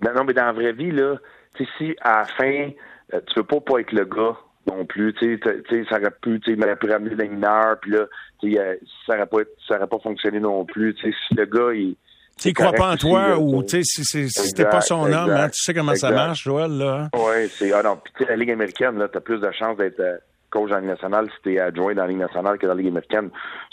Ben 0.00 0.12
non, 0.14 0.22
mais 0.22 0.32
dans 0.32 0.46
la 0.46 0.52
vraie 0.52 0.72
vie, 0.72 0.92
là, 0.92 1.16
tu 1.54 1.64
sais, 1.64 1.70
si 1.76 1.96
à 2.00 2.18
la 2.18 2.24
fin, 2.24 2.70
euh, 3.14 3.20
tu 3.26 3.38
veux 3.38 3.44
pas 3.44 3.60
pas 3.60 3.80
être 3.80 3.92
le 3.92 4.04
gars 4.04 4.36
non 4.66 4.84
plus, 4.84 5.14
tu 5.14 5.38
sais, 5.40 5.84
ça 5.88 5.98
aurait 5.98 6.10
pu, 6.20 6.40
tu 6.40 6.54
sais, 6.54 6.76
pu 6.76 6.90
ramener 6.90 7.14
les 7.14 7.28
mineurs, 7.28 7.78
puis 7.80 7.92
là, 7.92 8.04
tu 8.40 8.52
sais, 8.52 8.80
ça 9.06 9.14
aurait 9.14 9.26
pas, 9.26 9.38
ça 9.66 9.76
aurait 9.76 9.86
pas 9.86 9.98
fonctionné 9.98 10.40
non 10.40 10.64
plus, 10.64 10.94
tu 10.94 11.10
sais, 11.10 11.16
si 11.26 11.34
le 11.34 11.46
gars, 11.46 11.72
il 11.72 11.96
s'il 12.38 12.54
croit 12.54 12.72
pas 12.72 12.92
en 12.92 12.96
toi 12.96 13.36
ou 13.36 13.64
tu 13.64 13.82
sais 13.82 14.04
si 14.04 14.28
c'était 14.28 14.64
pas 14.64 14.80
son 14.80 15.12
homme, 15.12 15.30
hein, 15.30 15.48
tu 15.48 15.60
sais 15.60 15.74
comment 15.74 15.94
ça 15.96 16.10
marche, 16.12 16.44
Joël 16.44 16.70
là. 16.70 17.02
Hein? 17.02 17.08
Oui, 17.14 17.48
c'est 17.48 17.72
ah 17.72 17.82
non, 17.82 17.96
puis 17.96 18.26
la 18.28 18.36
Ligue 18.36 18.52
américaine 18.52 18.96
là, 18.96 19.08
t'as 19.08 19.20
plus 19.20 19.40
de 19.40 19.50
chances 19.50 19.76
d'être 19.76 19.98
euh, 19.98 20.18
coach 20.50 20.70
en 20.70 20.78
Ligue 20.78 20.90
nationale 20.90 21.28
si 21.30 21.42
t'es 21.42 21.58
adjoint 21.58 21.94
dans 21.94 22.02
la 22.02 22.08
Ligue 22.08 22.18
nationale 22.18 22.58
que 22.58 22.66
dans 22.66 22.74
la 22.74 22.80
Ligue 22.80 22.90
américaine. 22.90 23.30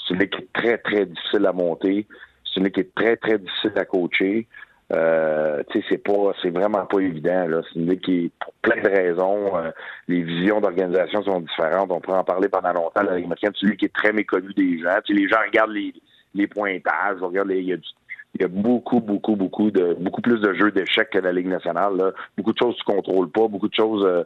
C'est 0.08 0.16
une 0.16 0.20
ligue 0.20 0.32
qui 0.32 0.42
est 0.42 0.54
très 0.54 0.78
très 0.80 1.06
difficile 1.06 1.46
à 1.46 1.54
monter, 1.54 2.08
c'est 2.44 2.60
une 2.60 2.66
ligue 2.66 2.74
qui 2.74 2.82
est 2.82 2.96
très 2.96 3.18
très 3.18 3.38
difficile 3.38 3.74
à 3.76 3.86
coacher. 3.86 4.48
Euh, 4.94 5.64
c'est 5.90 5.98
pas, 5.98 6.34
c'est 6.42 6.52
vraiment 6.52 6.86
pas 6.86 7.00
évident. 7.00 7.48
Là. 7.48 7.62
C'est 7.64 7.80
une 7.80 7.90
ligue 7.90 8.02
qui, 8.02 8.32
pour 8.40 8.54
plein 8.62 8.82
de 8.82 8.88
raisons, 8.88 9.58
euh, 9.58 9.72
les 10.08 10.22
visions 10.22 10.62
d'organisation 10.62 11.24
sont 11.24 11.40
différentes. 11.40 11.92
On 11.92 12.00
pourrait 12.00 12.20
en 12.20 12.24
parler 12.24 12.50
pendant 12.50 12.74
longtemps. 12.74 13.02
La 13.04 13.18
Ligue 13.18 13.28
c'est 13.42 13.62
une 13.64 13.70
ligue 13.70 13.80
qui 13.80 13.86
est 13.86 13.94
très 13.94 14.14
méconnue 14.14 14.54
des 14.54 14.80
gens. 14.80 15.00
Les 15.10 15.28
gens 15.28 15.40
regardent 15.46 15.72
les, 15.72 15.94
les 16.36 16.48
pointages, 16.48 17.20
regardent 17.20 17.50
les, 17.50 17.60
il 17.60 17.68
y 17.70 17.74
a 17.74 17.78
du 17.78 17.88
il 18.36 18.42
y 18.42 18.46
a 18.46 18.50
beaucoup, 18.50 19.00
beaucoup, 19.00 19.36
beaucoup 19.36 19.72
de 19.72 19.94
beaucoup 19.94 20.22
plus 20.22 20.42
de 20.42 20.54
jeux 20.56 20.72
d'échecs 20.72 21.10
que 21.10 21.20
la 21.20 21.32
Ligue 21.32 21.48
nationale. 21.48 21.96
Là. 21.96 22.12
Beaucoup 22.38 22.52
de 22.52 22.58
choses 22.58 22.76
tu 22.76 22.84
contrôles 22.84 23.32
pas, 23.32 23.48
beaucoup 23.48 23.70
de 23.70 23.74
choses, 23.74 24.06
euh, 24.06 24.24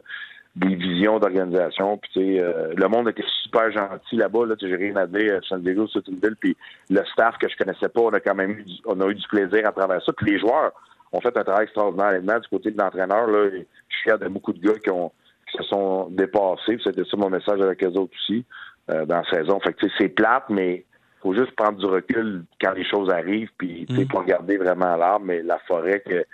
des 0.56 0.74
visions 0.74 1.18
d'organisation. 1.18 1.96
Puis 1.98 2.10
tu 2.12 2.20
sais, 2.20 2.40
euh, 2.40 2.72
le 2.76 2.88
monde 2.88 3.08
était 3.08 3.24
super 3.42 3.70
gentil 3.70 4.16
là-bas. 4.16 4.46
Là, 4.46 4.54
j'ai 4.60 4.74
rien 4.74 4.96
à 4.96 5.06
dire. 5.06 5.34
Euh, 5.34 5.40
San 5.48 5.62
Diego, 5.62 5.86
c'est 5.92 6.06
une 6.08 6.18
ville. 6.18 6.36
Puis 6.38 6.56
le 6.90 7.04
staff 7.12 7.38
que 7.38 7.48
je 7.48 7.56
connaissais 7.56 7.88
pas, 7.88 8.00
on 8.00 8.10
a 8.10 8.20
quand 8.20 8.34
même 8.34 8.50
eu, 8.50 8.64
du, 8.64 8.74
on 8.86 9.00
a 9.00 9.08
eu 9.08 9.14
du 9.14 9.28
plaisir 9.28 9.66
à 9.66 9.72
travers 9.72 10.02
ça. 10.04 10.12
Puis 10.12 10.32
les 10.32 10.38
joueurs 10.38 10.72
ont 11.12 11.20
fait 11.20 11.36
un 11.36 11.44
travail 11.44 11.64
extraordinaire. 11.64 12.20
du 12.40 12.48
côté 12.48 12.70
de 12.70 12.78
l'entraîneur, 12.78 13.26
là, 13.26 13.48
je 13.50 13.56
suis 13.56 14.02
fier 14.04 14.18
de 14.18 14.28
beaucoup 14.28 14.52
de 14.52 14.60
gars 14.60 14.78
qui 14.78 14.90
ont 14.90 15.12
qui 15.50 15.56
se 15.58 15.64
sont 15.64 16.08
dépassés. 16.10 16.78
C'était 16.84 17.04
ça 17.04 17.16
mon 17.16 17.30
message 17.30 17.60
avec 17.60 17.82
les 17.82 17.88
autres 17.88 18.14
aussi 18.14 18.44
dans 18.86 19.04
la 19.16 19.24
saison. 19.30 19.58
Fait 19.60 19.72
que 19.72 19.86
c'est 19.98 20.08
plate, 20.08 20.44
mais 20.48 20.84
faut 21.22 21.34
juste 21.34 21.52
prendre 21.52 21.78
du 21.78 21.86
recul 21.86 22.44
quand 22.60 22.72
les 22.72 22.84
choses 22.84 23.10
arrivent, 23.10 23.50
puis 23.58 23.86
mm. 23.88 24.06
pas 24.06 24.20
regarder 24.20 24.56
vraiment 24.58 24.96
l'arbre, 24.96 25.26
mais 25.26 25.42
la 25.42 25.58
forêt 25.66 26.00
que 26.00 26.24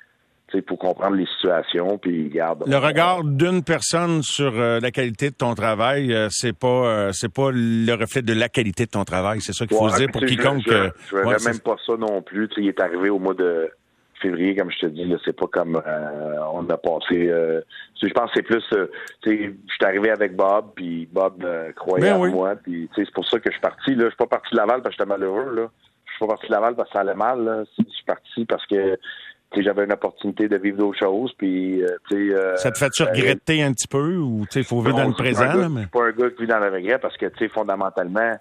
pour 0.63 0.79
comprendre 0.79 1.17
les 1.17 1.27
situations, 1.27 1.99
puis 1.99 2.29
garde. 2.29 2.65
Le 2.67 2.77
regard 2.77 3.25
d'une 3.25 3.63
personne 3.63 4.23
sur 4.23 4.53
euh, 4.55 4.81
la 4.81 4.91
qualité 4.91 5.31
de 5.31 5.35
ton 5.35 5.55
travail, 5.55 6.13
euh, 6.13 6.29
c'est 6.31 6.57
pas 6.57 6.69
euh, 6.69 7.13
c'est 7.13 7.33
pas 7.33 7.51
le 7.53 7.93
reflet 7.95 8.23
de 8.23 8.33
la 8.33 8.49
qualité 8.49 8.87
de 8.87 8.91
ton 8.91 9.05
travail. 9.05 9.41
C'est 9.41 9.53
ça 9.53 9.67
qu'il 9.67 9.77
faut 9.77 9.89
se 9.89 9.99
dire 9.99 10.11
pour 10.11 10.23
quiconque. 10.23 10.63
Je, 10.67 10.91
je, 11.11 11.17
je 11.17 11.49
même 11.49 11.61
pas 11.61 11.77
ça 11.85 11.97
non 11.97 12.23
plus. 12.23 12.49
il 12.57 12.69
est 12.69 12.81
arrivé 12.81 13.11
au 13.11 13.19
mois 13.19 13.35
de 13.35 13.71
février, 14.21 14.57
comme 14.57 14.71
je 14.71 14.79
te 14.79 14.87
dis, 14.87 15.15
c'est 15.25 15.37
pas 15.37 15.47
comme 15.47 15.77
euh, 15.77 16.39
on 16.53 16.69
a 16.69 16.77
passé. 16.77 17.29
Euh, 17.29 17.61
je 18.03 18.09
pense 18.09 18.31
que 18.31 18.37
c'est 18.37 18.43
plus, 18.43 18.65
euh, 18.73 18.87
je 19.25 19.31
suis 19.31 19.85
arrivé 19.85 20.11
avec 20.11 20.37
Bob, 20.37 20.73
puis 20.75 21.09
Bob 21.11 21.45
croyait 21.75 22.13
ben 22.13 22.17
en 22.17 22.27
moi, 22.29 22.57
puis 22.57 22.89
c'est 22.95 23.11
pour 23.13 23.27
ça 23.29 23.39
que 23.39 23.51
je 23.51 23.53
suis 23.53 23.61
parti. 23.61 23.95
Là, 23.95 24.05
je 24.05 24.09
suis 24.09 24.17
pas 24.17 24.27
parti 24.27 24.53
de 24.53 24.57
Laval 24.57 24.83
parce 24.83 24.97
que 24.97 25.03
j'étais 25.03 25.09
malheureux. 25.09 25.55
Là, 25.55 25.69
je 26.07 26.11
suis 26.13 26.21
pas 26.21 26.29
parti 26.29 26.47
de 26.47 26.53
Laval 26.53 26.75
parce 26.77 26.89
que 26.89 26.95
ça 26.95 27.01
allait 27.01 27.15
mal. 27.15 27.67
Je 27.79 27.85
suis 27.85 28.05
parti 28.05 28.45
parce 28.45 28.67
que 28.67 28.99
j'avais 29.57 29.85
une 29.85 29.93
opportunité 29.93 30.49
de 30.49 30.57
vivre 30.57 30.79
d'autres 30.79 30.99
choses. 30.99 31.33
Puis, 31.39 31.83
euh, 31.83 32.57
ça 32.57 32.71
te 32.71 32.79
fait-tu 32.79 33.03
regretter 33.05 33.63
un 33.63 33.73
petit 33.73 33.89
peu 33.89 34.17
ou 34.17 34.45
il 34.55 34.65
faut 34.65 34.81
vivre 34.81 34.97
dans 34.97 35.09
le 35.09 35.15
présent? 35.15 35.51
Je 35.53 35.69
mais... 35.69 35.81
suis 35.83 35.91
pas 35.91 36.05
un 36.05 36.13
gars 36.13 36.31
qui 36.31 36.43
vit 36.43 36.49
dans 36.49 36.59
le 36.59 36.71
regret 36.71 36.99
parce 36.99 37.17
que 37.17 37.27
fondamentalement, 37.49 38.33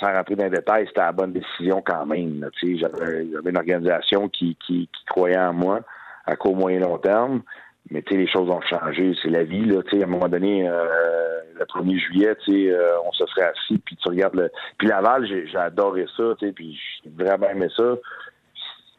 sans 0.00 0.12
rentrer 0.12 0.36
dans 0.36 0.44
les 0.44 0.50
détails, 0.50 0.86
c'était 0.86 1.00
la 1.00 1.12
bonne 1.12 1.32
décision 1.32 1.82
quand 1.84 2.06
même. 2.06 2.48
J'avais 2.62 3.50
une 3.50 3.56
organisation 3.56 4.28
qui, 4.28 4.56
qui, 4.66 4.88
croyait 5.06 5.38
en 5.38 5.52
moi 5.52 5.80
à 6.26 6.36
court, 6.36 6.56
moyen, 6.56 6.80
long 6.80 6.98
terme. 6.98 7.42
Mais 7.90 8.04
les 8.10 8.28
choses 8.28 8.50
ont 8.50 8.60
changé. 8.60 9.14
C'est 9.22 9.30
la 9.30 9.44
vie. 9.44 9.64
Là, 9.64 9.80
à 9.80 9.96
un 9.96 10.06
moment 10.06 10.28
donné, 10.28 10.68
euh, 10.68 11.40
le 11.58 11.64
1er 11.64 11.98
juillet, 11.98 12.36
euh, 12.48 12.96
on 13.06 13.12
se 13.12 13.24
serait 13.26 13.46
assis, 13.46 13.78
puis 13.78 13.96
tu 13.96 14.08
regardes 14.08 14.34
le. 14.34 14.50
Puis 14.76 14.88
Laval, 14.88 15.26
j'ai 15.26 15.56
adoré 15.56 16.06
ça, 16.16 16.34
puis 16.54 16.78
j'ai 17.02 17.10
vraiment 17.10 17.48
aimé 17.48 17.68
ça. 17.74 17.94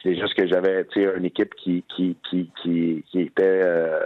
C'est 0.04 0.16
juste 0.16 0.34
que 0.34 0.48
j'avais 0.48 0.86
une 0.96 1.26
équipe 1.26 1.54
qui, 1.56 1.84
qui, 1.96 2.16
qui, 2.30 2.50
qui, 2.62 3.04
qui 3.12 3.22
était 3.22 3.62
euh, 3.64 4.00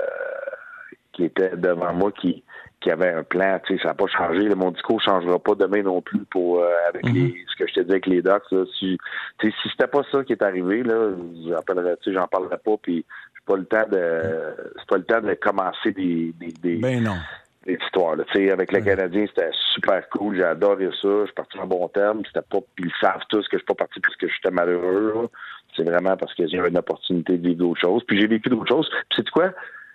qui 1.12 1.26
était 1.26 1.56
devant 1.56 1.94
moi 1.94 2.12
qui, 2.12 2.44
qui 2.82 2.90
avait 2.90 3.12
un 3.12 3.24
plan. 3.24 3.60
Tu 3.66 3.78
sais, 3.78 3.84
ça 3.84 3.90
n'a 3.90 3.94
pas 3.94 4.08
changé. 4.08 4.50
Mon 4.56 4.72
discours 4.72 4.98
ne 4.98 5.02
changera 5.02 5.40
pas 5.40 5.54
demain 5.56 5.84
non 5.84 6.02
plus 6.02 6.26
pour 6.26 6.60
euh, 6.60 6.70
avec 6.90 7.06
les, 7.06 7.22
mhm. 7.22 7.34
ce 7.48 7.56
que 7.64 7.68
je 7.70 7.74
te 7.76 7.80
dis 7.82 7.92
avec 7.92 8.08
les 8.08 8.22
docs. 8.22 8.52
Là. 8.52 8.66
Si, 8.80 8.98
tu 9.38 9.50
sais, 9.50 9.56
si 9.62 9.70
c'était 9.70 9.88
pas 9.88 10.02
ça 10.12 10.24
qui 10.24 10.34
est 10.34 10.42
arrivé, 10.42 10.82
là, 10.82 11.12
j'en 11.46 12.28
parlerai 12.28 12.58
pas. 12.58 12.78
Puis 12.82 13.06
pas 13.46 13.58
le 13.58 13.66
temps 13.66 13.88
de 13.92 14.56
c'est 14.78 14.88
pas 14.88 14.98
le 14.98 15.04
temps 15.04 15.22
de 15.22 15.34
commencer 15.34 15.92
des, 15.92 16.34
des, 16.40 16.54
des 16.62 16.78
ben 16.78 17.04
non. 17.04 17.16
Des 17.66 17.78
histoires. 17.82 18.16
Là. 18.16 18.26
Avec 18.52 18.72
les 18.72 18.84
Canadiens, 18.84 19.26
c'était 19.28 19.52
super 19.74 20.10
cool. 20.10 20.36
J'ai 20.36 20.44
adoré 20.44 20.90
ça. 21.02 21.08
Je 21.22 21.26
suis 21.26 21.34
parti 21.34 21.58
en 21.60 21.68
bon 21.68 21.88
terme. 21.88 22.22
C'était 22.26 22.42
pas. 22.42 22.60
Puis 22.76 22.86
ils 22.86 23.00
savent 23.02 23.24
tous 23.30 23.48
que 23.48 23.54
je 23.54 23.58
suis 23.58 23.66
pas 23.66 23.76
parti 23.76 24.00
parce 24.02 24.16
que 24.18 24.28
j'étais 24.28 24.52
malheureux. 24.52 25.30
C'est 25.76 25.84
vraiment 25.84 26.18
parce 26.18 26.34
que 26.34 26.48
j'avais 26.48 26.70
une 26.70 26.78
opportunité 26.78 27.38
de 27.38 27.48
vivre 27.48 27.60
d'autres 27.60 27.82
choses. 27.82 28.04
Puis 28.06 28.20
j'ai 28.20 28.28
vécu 28.28 28.50
d'autres 28.50 28.68
choses. 28.68 28.90
Puis 28.90 29.18
c'est 29.18 29.30
quoi? 29.30 29.52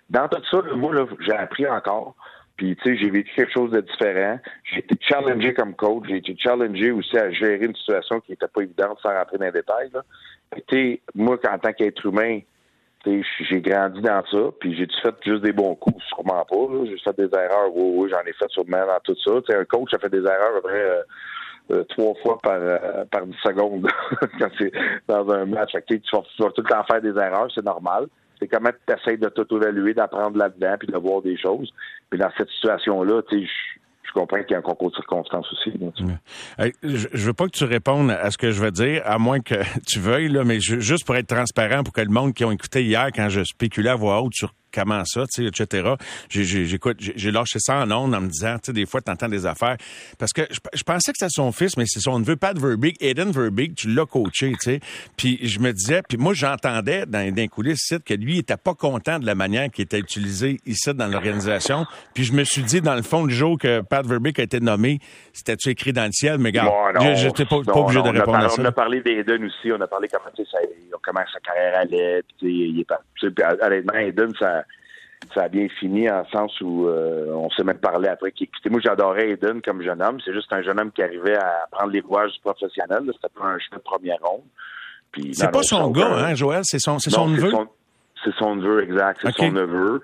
Dans 0.09 0.27
tout 0.27 0.41
ça, 0.49 0.63
moi, 0.75 0.93
là, 0.95 1.05
j'ai 1.19 1.33
appris 1.33 1.67
encore. 1.67 2.15
Puis, 2.57 2.75
tu 2.75 2.83
sais, 2.83 2.97
j'ai 2.97 3.09
vécu 3.09 3.31
quelque 3.35 3.53
chose 3.53 3.71
de 3.71 3.79
différent. 3.79 4.37
J'ai 4.63 4.79
été 4.79 4.95
challengé 4.99 5.53
comme 5.53 5.75
coach. 5.75 6.03
J'ai 6.09 6.17
été 6.17 6.35
challengé 6.37 6.91
aussi 6.91 7.17
à 7.17 7.31
gérer 7.31 7.65
une 7.65 7.75
situation 7.75 8.19
qui 8.19 8.31
n'était 8.31 8.49
pas 8.49 8.61
évidente 8.61 8.99
sans 9.01 9.13
rentrer 9.13 9.37
dans 9.37 9.45
les 9.45 9.51
détails. 9.51 9.91
Moi, 11.15 11.37
en 11.49 11.57
tant 11.59 11.71
qu'être 11.71 12.05
humain, 12.05 12.39
j'ai 13.41 13.61
grandi 13.61 14.01
dans 14.01 14.23
ça, 14.31 14.37
puis 14.59 14.75
j'ai 14.75 14.87
fait 15.01 15.15
juste 15.25 15.43
des 15.43 15.53
bons 15.53 15.75
coups, 15.75 16.03
sûrement 16.05 16.45
pas. 16.45 16.85
J'ai 16.85 16.97
fait 16.97 17.17
des 17.17 17.37
erreurs, 17.37 17.75
oui, 17.75 17.93
oui, 17.95 18.09
j'en 18.09 18.21
ai 18.21 18.33
fait 18.33 18.49
sûrement 18.49 18.85
dans 18.85 18.99
tout 19.03 19.15
ça. 19.23 19.55
Un 19.57 19.65
coach 19.65 19.93
a 19.93 19.99
fait 19.99 20.09
des 20.09 20.23
erreurs 20.23 20.57
à 20.57 20.61
peu 20.61 20.67
près 20.67 20.81
euh, 20.81 21.01
euh, 21.71 21.83
trois 21.85 22.13
fois 22.23 22.37
par, 22.41 22.57
euh, 22.59 23.05
par 23.11 23.25
10 23.25 23.35
secondes 23.43 23.87
quand 24.39 24.49
c'est 24.57 24.71
dans 25.07 25.29
un 25.31 25.45
match. 25.45 25.71
Tu, 25.87 26.01
vas, 26.11 26.49
tout 26.51 26.61
le 26.61 26.69
temps 26.69 26.83
faire 26.83 27.01
des 27.01 27.17
erreurs, 27.17 27.49
c'est 27.53 27.65
normal 27.65 28.07
c'est 28.39 28.47
comment 28.47 28.69
tu 28.69 28.93
essaies 28.93 29.17
de 29.17 29.27
t'auto-évaluer, 29.27 29.93
d'apprendre 29.93 30.37
là-dedans, 30.37 30.75
puis 30.79 30.87
de 30.87 30.97
voir 30.97 31.21
des 31.21 31.37
choses. 31.37 31.71
Puis 32.09 32.19
dans 32.19 32.31
cette 32.37 32.49
situation-là, 32.49 33.21
tu 33.29 33.45
sais, 33.45 33.51
je 34.09 34.19
comprends 34.19 34.41
qu'il 34.41 34.51
y 34.51 34.55
a 34.55 34.59
un 34.59 34.61
concours 34.61 34.89
de 34.89 34.95
circonstances 34.95 35.45
aussi. 35.53 35.71
je, 36.83 37.07
je 37.13 37.25
veux 37.25 37.33
pas 37.33 37.45
que 37.45 37.57
tu 37.57 37.63
répondes 37.63 38.11
à 38.11 38.31
ce 38.31 38.37
que 38.37 38.51
je 38.51 38.61
veux 38.61 38.71
dire, 38.71 39.01
à 39.05 39.17
moins 39.17 39.39
que 39.39 39.55
tu 39.87 39.99
veuilles, 39.99 40.29
là, 40.29 40.43
mais 40.43 40.59
juste 40.59 41.05
pour 41.05 41.15
être 41.15 41.27
transparent, 41.27 41.83
pour 41.83 41.93
que 41.93 42.01
le 42.01 42.09
monde 42.09 42.33
qui 42.33 42.43
ont 42.43 42.51
écouté 42.51 42.83
hier, 42.83 43.09
quand 43.13 43.29
je 43.29 43.43
spéculais 43.43 43.89
à 43.89 43.95
voix 43.95 44.21
haute 44.21 44.33
sur 44.33 44.53
comment 44.73 45.03
ça, 45.05 45.23
tu 45.33 45.43
sais, 45.43 45.47
etc. 45.47 45.93
J'écoute, 46.29 46.97
j'ai 46.99 47.31
lâché 47.31 47.59
ça 47.59 47.77
en 47.77 47.91
ondes 47.91 48.13
en 48.13 48.21
me 48.21 48.27
disant, 48.27 48.55
tu 48.55 48.67
sais, 48.67 48.73
des 48.73 48.85
fois, 48.85 49.01
tu 49.01 49.11
entends 49.11 49.29
des 49.29 49.45
affaires. 49.45 49.77
Parce 50.17 50.33
que 50.33 50.41
je, 50.49 50.83
pensais 50.83 51.11
que 51.11 51.17
c'était 51.19 51.29
son 51.29 51.51
fils, 51.51 51.77
mais 51.77 51.85
c'est 51.87 51.99
son 51.99 52.19
neveu, 52.19 52.35
Pat 52.35 52.57
Verbeek, 52.57 53.01
Eden 53.01 53.31
Verbeek, 53.31 53.75
tu 53.75 53.89
l'as 53.89 54.05
coaché, 54.05 54.51
tu 54.51 54.57
sais. 54.59 54.79
Puis 55.17 55.39
je 55.43 55.59
me 55.59 55.71
disais, 55.73 56.01
puis 56.07 56.17
moi, 56.17 56.33
j'entendais 56.33 57.05
dans, 57.05 57.33
dans 57.33 57.47
coulisses 57.47 57.93
que 58.05 58.13
lui, 58.13 58.35
il 58.35 58.39
était 58.39 58.57
pas 58.57 58.73
content 58.73 59.19
de 59.19 59.25
la 59.25 59.35
manière 59.35 59.69
qui 59.69 59.81
était 59.81 59.99
utilisée 59.99 60.59
ici 60.65 60.93
dans 60.93 61.07
l'organisation. 61.07 61.85
Puis 62.13 62.23
je 62.23 62.33
me 62.33 62.43
suis 62.43 62.63
dit, 62.63 62.81
dans 62.81 62.95
le 62.95 63.01
fond, 63.01 63.23
le 63.23 63.31
jour 63.31 63.57
que 63.57 63.81
Pat 63.81 64.05
Verbeek 64.05 64.39
a 64.39 64.43
été 64.43 64.59
nommé, 64.59 64.99
c'était-tu 65.33 65.69
écrit 65.69 65.93
dans 65.93 66.05
le 66.05 66.11
ciel? 66.11 66.37
Mais 66.37 66.51
gars, 66.51 66.71
j'étais 67.15 67.45
pas, 67.45 67.61
pas 67.63 67.79
obligé 67.79 68.01
de 68.01 68.09
répondre 68.09 68.37
à 68.37 68.49
ça. 68.49 68.61
On 68.61 68.65
a 68.65 68.71
parlé 68.71 69.01
d'Eden 69.01 69.43
aussi, 69.45 69.71
on 69.71 69.81
a 69.81 69.87
parlé 69.87 70.07
comment, 70.07 70.31
ça, 70.35 70.57
comment 71.01 71.21
sa 71.31 71.39
carrière 71.39 71.79
allait, 71.79 72.23
puis 72.37 72.69
il 72.69 72.79
est 72.79 72.85
honnêtement, 73.23 73.99
Eden, 73.99 74.31
ça 74.39 74.63
ça 75.33 75.43
a 75.43 75.49
bien 75.49 75.67
fini 75.79 76.09
en 76.09 76.25
sens 76.27 76.59
où 76.61 76.87
euh, 76.87 77.27
on 77.33 77.49
s'est 77.51 77.63
même 77.63 77.77
parlé 77.77 78.07
après. 78.07 78.33
Moi, 78.69 78.79
j'adorais 78.81 79.31
Eden 79.31 79.61
comme 79.61 79.81
jeune 79.81 80.01
homme. 80.01 80.19
C'est 80.23 80.33
juste 80.33 80.51
un 80.53 80.61
jeune 80.61 80.79
homme 80.79 80.91
qui 80.91 81.03
arrivait 81.03 81.35
à 81.35 81.67
prendre 81.71 81.91
les 81.91 81.99
rouages 81.99 82.31
du 82.31 82.39
professionnel. 82.39 83.01
C'était 83.05 83.33
pas 83.37 83.45
un 83.45 83.59
chemin 83.59 83.77
de 83.77 83.83
première 83.83 84.17
ronde. 84.21 84.43
C'est 85.33 85.51
pas 85.51 85.63
son 85.63 85.89
gars, 85.91 86.25
hein, 86.25 86.35
Joël? 86.35 86.61
C'est 86.63 86.79
son, 86.79 86.99
c'est 86.99 87.09
son 87.09 87.27
neveu? 87.27 87.51
C'est 88.23 88.33
son 88.35 88.55
neveu, 88.55 88.83
exact. 88.83 89.19
C'est 89.21 89.35
son 89.35 89.51
neveu. 89.51 90.01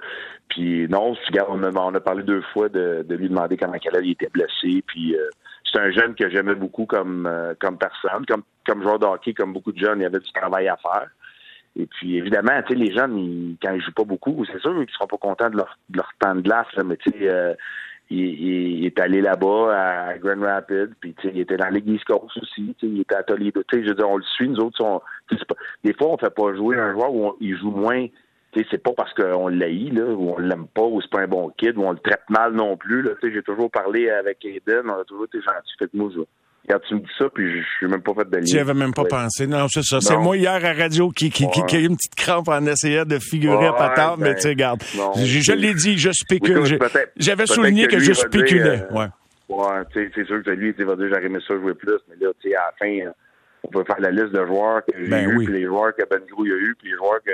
Puis 0.50 0.88
non, 0.90 1.16
on 1.50 1.64
a, 1.64 1.80
on 1.80 1.94
a 1.94 2.00
parlé 2.00 2.24
deux 2.24 2.42
fois 2.54 2.70
de, 2.70 3.06
lui 3.10 3.30
demander 3.30 3.58
comment 3.58 3.74
il 4.02 4.12
était 4.12 4.30
blessé. 4.30 4.84
Puis 4.86 5.16
euh, 5.16 5.30
c'est 5.64 5.80
un 5.80 5.92
jeune 5.92 6.16
que 6.16 6.30
j'aimais 6.30 6.56
beaucoup 6.56 6.86
comme 6.86 7.26
euh, 7.26 7.54
comme 7.60 7.78
personne, 7.78 8.26
comme 8.28 8.44
comme 8.66 8.84
joueur 8.84 9.00
de 9.00 9.06
hockey, 9.06 9.34
comme 9.34 9.54
beaucoup 9.54 9.72
de 9.72 9.80
jeunes, 9.80 10.00
il 10.00 10.04
y 10.04 10.06
avait 10.06 10.20
du 10.20 10.32
travail 10.32 10.68
à 10.68 10.78
faire. 10.78 11.08
Et 11.78 11.86
puis 11.88 12.18
évidemment, 12.18 12.62
tu 12.68 12.74
sais, 12.74 12.80
les 12.80 12.96
jeunes, 12.96 13.18
ils, 13.18 13.58
quand 13.62 13.74
ils 13.74 13.82
jouent 13.82 13.92
pas 13.92 14.04
beaucoup, 14.04 14.46
c'est 14.46 14.60
sûr 14.60 14.74
qu'ils 14.74 14.94
seront 14.94 15.08
pas 15.08 15.18
contents 15.18 15.50
de 15.50 15.58
leur, 15.58 15.78
de 15.90 15.98
leur 15.98 16.10
temps 16.20 16.36
de 16.36 16.42
glace, 16.42 16.68
mais 16.86 16.98
tu 16.98 17.12
sais, 17.12 17.30
euh, 17.30 17.54
il, 18.10 18.86
est 18.86 19.00
allé 19.00 19.22
là-bas 19.22 19.76
à 19.76 20.18
Grand 20.18 20.40
Rapids, 20.42 20.94
puis 21.00 21.16
il 21.24 21.40
était 21.40 21.58
dans 21.58 21.70
l'église 21.70 22.04
Coast 22.04 22.38
aussi, 22.38 22.76
il 22.82 23.02
était 23.02 23.16
à 23.16 23.24
Toledo. 23.24 23.64
Je 23.72 23.80
veux 23.80 23.94
dire, 23.94 24.10
on 24.10 24.18
le 24.18 24.24
suit, 24.24 24.48
nous 24.48 24.60
autres, 24.60 24.82
on, 24.84 25.02
des 25.84 25.94
fois, 25.94 26.12
on 26.12 26.18
fait 26.18 26.34
pas 26.34 26.56
jouer 26.56 26.78
un 26.78 26.94
joueur 26.94 27.14
où 27.14 27.36
il 27.42 27.58
joue 27.58 27.72
moins 27.72 28.08
c'est 28.72 28.82
pas 28.82 28.94
parce 28.96 29.14
qu'on 29.14 29.48
l'haït, 29.48 29.92
là, 29.92 30.06
ou 30.06 30.32
on 30.32 30.40
l'aime 30.40 30.68
pas, 30.68 30.84
ou 30.84 31.02
c'est 31.02 31.10
pas 31.10 31.22
un 31.22 31.28
bon 31.28 31.52
kid, 31.58 31.78
ou 31.78 31.84
on 31.84 31.92
le 31.92 32.00
traite 32.00 32.24
mal 32.30 32.54
non 32.54 32.78
plus. 32.78 33.02
Là, 33.02 33.12
j'ai 33.22 33.44
toujours 33.44 33.70
parlé 33.70 34.10
avec 34.10 34.44
Aiden, 34.46 34.90
on 34.90 35.00
a 35.00 35.04
toujours 35.04 35.26
été 35.26 35.42
gentil. 35.42 35.74
Fait 35.78 35.88
que 35.88 35.98
moi, 35.98 36.10
Regarde, 36.68 36.84
tu 36.88 36.96
me 36.96 37.00
dis 37.02 37.12
ça, 37.18 37.26
puis 37.34 37.62
je 37.62 37.68
suis 37.78 37.88
même 37.88 38.02
pas 38.02 38.14
fait 38.16 38.30
de 38.30 38.46
Tu 38.46 38.58
avais 38.58 38.74
même 38.74 38.94
pas 38.94 39.04
pensé. 39.04 39.46
Non, 39.46 39.68
c'est 39.70 39.84
ça. 39.84 40.02
C'est 40.02 40.18
moi 40.18 40.36
hier 40.36 40.66
à 40.66 40.74
radio 40.74 41.10
qui, 41.10 41.30
qui, 41.30 41.48
qui, 41.48 41.76
a 41.76 41.80
eu 41.80 41.86
une 41.86 41.96
petite 41.96 42.16
crampe 42.16 42.48
en 42.48 42.66
essayant 42.66 43.06
de 43.06 43.20
figurer 43.20 43.68
à 43.68 44.16
mais 44.18 44.30
ben, 44.30 44.36
tu 44.36 44.42
sais, 44.42 44.50
regarde. 44.50 44.82
je, 44.84 45.54
l'ai 45.54 45.74
dit, 45.76 45.98
je 45.98 46.12
spécule. 46.12 46.64
J'avais 47.18 47.46
souligné 47.46 47.88
que, 47.88 48.00
je 48.00 48.14
spéculais. 48.14 48.84
Euh, 48.92 48.98
ouais. 48.98 49.08
Ouais, 49.48 49.84
c'est 49.94 50.26
sûr 50.26 50.42
que 50.44 50.50
lui, 50.50 50.74
il 50.78 50.86
va 50.86 50.96
dire 50.96 51.08
j'aurais 51.10 51.26
aimé 51.26 51.38
ça 51.48 51.54
jouer 51.56 51.76
plus, 51.76 52.00
mais 52.10 52.16
là, 52.20 52.32
tu 52.42 52.50
sais, 52.50 52.56
à 52.56 52.66
la 52.66 52.74
fin, 52.80 53.12
on 53.66 53.72
peut 53.72 53.84
faire 53.84 54.00
la 54.00 54.12
liste 54.12 54.32
de 54.32 54.46
joueurs 54.46 54.84
que 54.86 54.94
j'ai 54.96 55.10
ben 55.10 55.30
eu, 55.30 55.46
puis 55.46 55.54
les 55.54 55.66
joueurs 55.66 55.96
que 55.96 56.04
Ben 56.06 56.22
Grou 56.30 56.44
a 56.44 56.48
eu, 56.48 56.76
puis 56.78 56.92
les 56.92 56.96
joueurs 56.96 57.22
que 57.24 57.32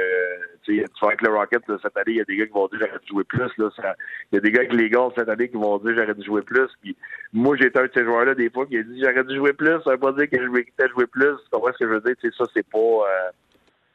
tu 0.64 0.80
sais, 0.80 0.86
tu 0.98 1.06
avec 1.06 1.22
le 1.22 1.34
Rocket 1.34 1.64
cette 1.68 1.98
année, 1.98 2.12
il 2.12 2.16
y 2.18 2.22
a 2.22 2.24
des 2.24 2.38
gars 2.38 2.46
qui 2.46 2.54
vont 2.54 2.68
dire 2.68 2.80
j'aurais 2.80 3.00
dû 3.00 3.08
jouer 3.10 3.24
plus. 3.24 3.52
Là, 3.58 3.96
il 4.32 4.36
y 4.36 4.38
a 4.38 4.40
des 4.40 4.52
gars 4.52 4.60
avec 4.60 4.74
les 4.74 4.90
gars 4.90 5.10
cette 5.16 5.30
année 5.30 5.50
qui 5.50 5.58
vont 5.58 5.78
dire 5.80 5.96
j'aurais 5.98 6.14
dû 6.14 6.24
jouer 6.24 6.42
plus. 6.42 6.68
Puis 6.82 6.96
moi, 7.34 7.56
été 7.56 7.78
un 7.78 7.84
de 7.84 7.92
ces 7.94 8.04
joueurs-là 8.04 8.36
des 8.36 8.50
fois 8.50 8.66
qui 8.66 8.78
a 8.78 8.84
dit 8.84 9.02
j'aurais 9.02 9.24
dû 9.24 9.36
jouer 9.36 9.54
plus. 9.54 9.82
Ça 9.84 9.92
veut 9.92 9.98
pas 9.98 10.12
dire 10.14 10.30
que 10.30 10.42
je 10.42 10.48
méritais 10.48 10.88
jouer 10.90 11.08
plus. 11.08 11.36
Tu 11.44 11.50
comprends 11.52 11.74
ce 11.74 11.80
que 11.80 11.90
je 11.90 11.94
veux 11.94 12.02
dire? 12.02 12.16
Tu 12.22 12.30
sais, 12.30 12.36
ça, 12.38 12.46
c'est 12.56 12.68
pas. 12.68 12.78
Euh, 12.80 13.32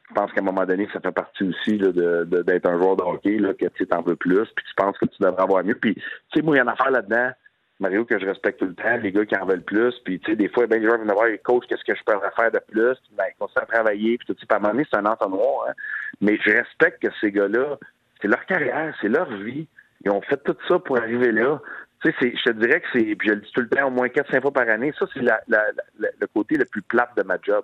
je 0.09 0.13
pense 0.13 0.31
qu'à 0.31 0.39
un 0.39 0.45
moment 0.45 0.65
donné, 0.65 0.87
ça 0.93 1.01
fait 1.01 1.11
partie 1.11 1.43
aussi 1.43 1.77
là, 1.77 1.91
de, 1.91 2.41
d'être 2.43 2.69
un 2.69 2.81
joueur 2.81 2.95
de 2.95 3.03
hockey, 3.03 3.37
là, 3.39 3.53
que 3.53 3.65
tu 3.65 3.85
t'en 3.85 4.01
veux 4.01 4.15
plus, 4.15 4.45
puis 4.55 4.65
tu 4.65 4.73
penses 4.77 4.97
que 4.97 5.05
tu 5.05 5.17
devrais 5.19 5.43
avoir 5.43 5.65
mieux. 5.65 5.75
Puis, 5.75 5.95
tu 5.95 6.01
sais, 6.33 6.41
moi, 6.41 6.55
il 6.55 6.57
y 6.57 6.61
a 6.61 6.63
une 6.63 6.69
affaire 6.69 6.91
là-dedans 6.91 7.31
Mario, 7.79 8.05
que 8.05 8.19
je 8.19 8.25
respecte 8.25 8.59
tout 8.59 8.65
le 8.65 8.73
temps, 8.73 8.97
les 8.97 9.11
gars 9.11 9.25
qui 9.25 9.37
en 9.37 9.45
veulent 9.45 9.63
plus, 9.63 9.93
puis 10.03 10.19
tu 10.19 10.31
sais, 10.31 10.35
des 10.35 10.49
fois, 10.49 10.65
ben, 10.65 10.81
les 10.81 10.89
gens 10.89 10.95
viennent 10.95 11.11
voir, 11.11 11.27
coach, 11.43 11.65
qu'est-ce 11.69 11.83
que 11.83 11.95
je 11.95 12.03
peux 12.03 12.13
faire 12.35 12.51
de 12.51 12.59
plus, 12.67 12.97
ben, 13.11 13.25
ils 13.29 13.37
continuent 13.37 13.63
à 13.63 13.65
travailler, 13.67 14.17
puis 14.17 14.33
tout, 14.33 14.45
à 14.49 14.55
un 14.55 14.59
moment 14.59 14.73
donné, 14.73 14.85
c'est 14.89 14.97
un 14.97 15.05
entonnoir, 15.05 15.67
hein. 15.69 15.73
mais 16.19 16.39
je 16.43 16.51
respecte 16.51 17.03
que 17.03 17.09
ces 17.21 17.31
gars-là, 17.31 17.77
c'est 18.19 18.27
leur 18.27 18.43
carrière, 18.45 18.95
c'est 18.99 19.09
leur 19.09 19.31
vie, 19.31 19.67
ils 20.03 20.11
ont 20.11 20.21
fait 20.21 20.41
tout 20.43 20.57
ça 20.67 20.79
pour 20.79 20.97
arriver 20.97 21.31
là. 21.31 21.59
Tu 22.03 22.11
sais, 22.11 22.33
je 22.35 22.43
te 22.43 22.51
dirais 22.51 22.81
que 22.81 22.87
c'est, 22.93 23.15
puis 23.15 23.29
je 23.29 23.33
le 23.33 23.41
dis 23.41 23.51
tout 23.53 23.61
le 23.61 23.69
temps, 23.69 23.87
au 23.87 23.91
moins 23.91 24.07
4-5 24.07 24.41
fois 24.41 24.51
par 24.51 24.69
année, 24.69 24.93
ça, 24.97 25.05
c'est 25.13 25.21
le 25.21 26.27
côté 26.33 26.55
le 26.55 26.65
plus 26.65 26.81
plat 26.81 27.09
de 27.15 27.23
ma 27.23 27.37
job. 27.41 27.63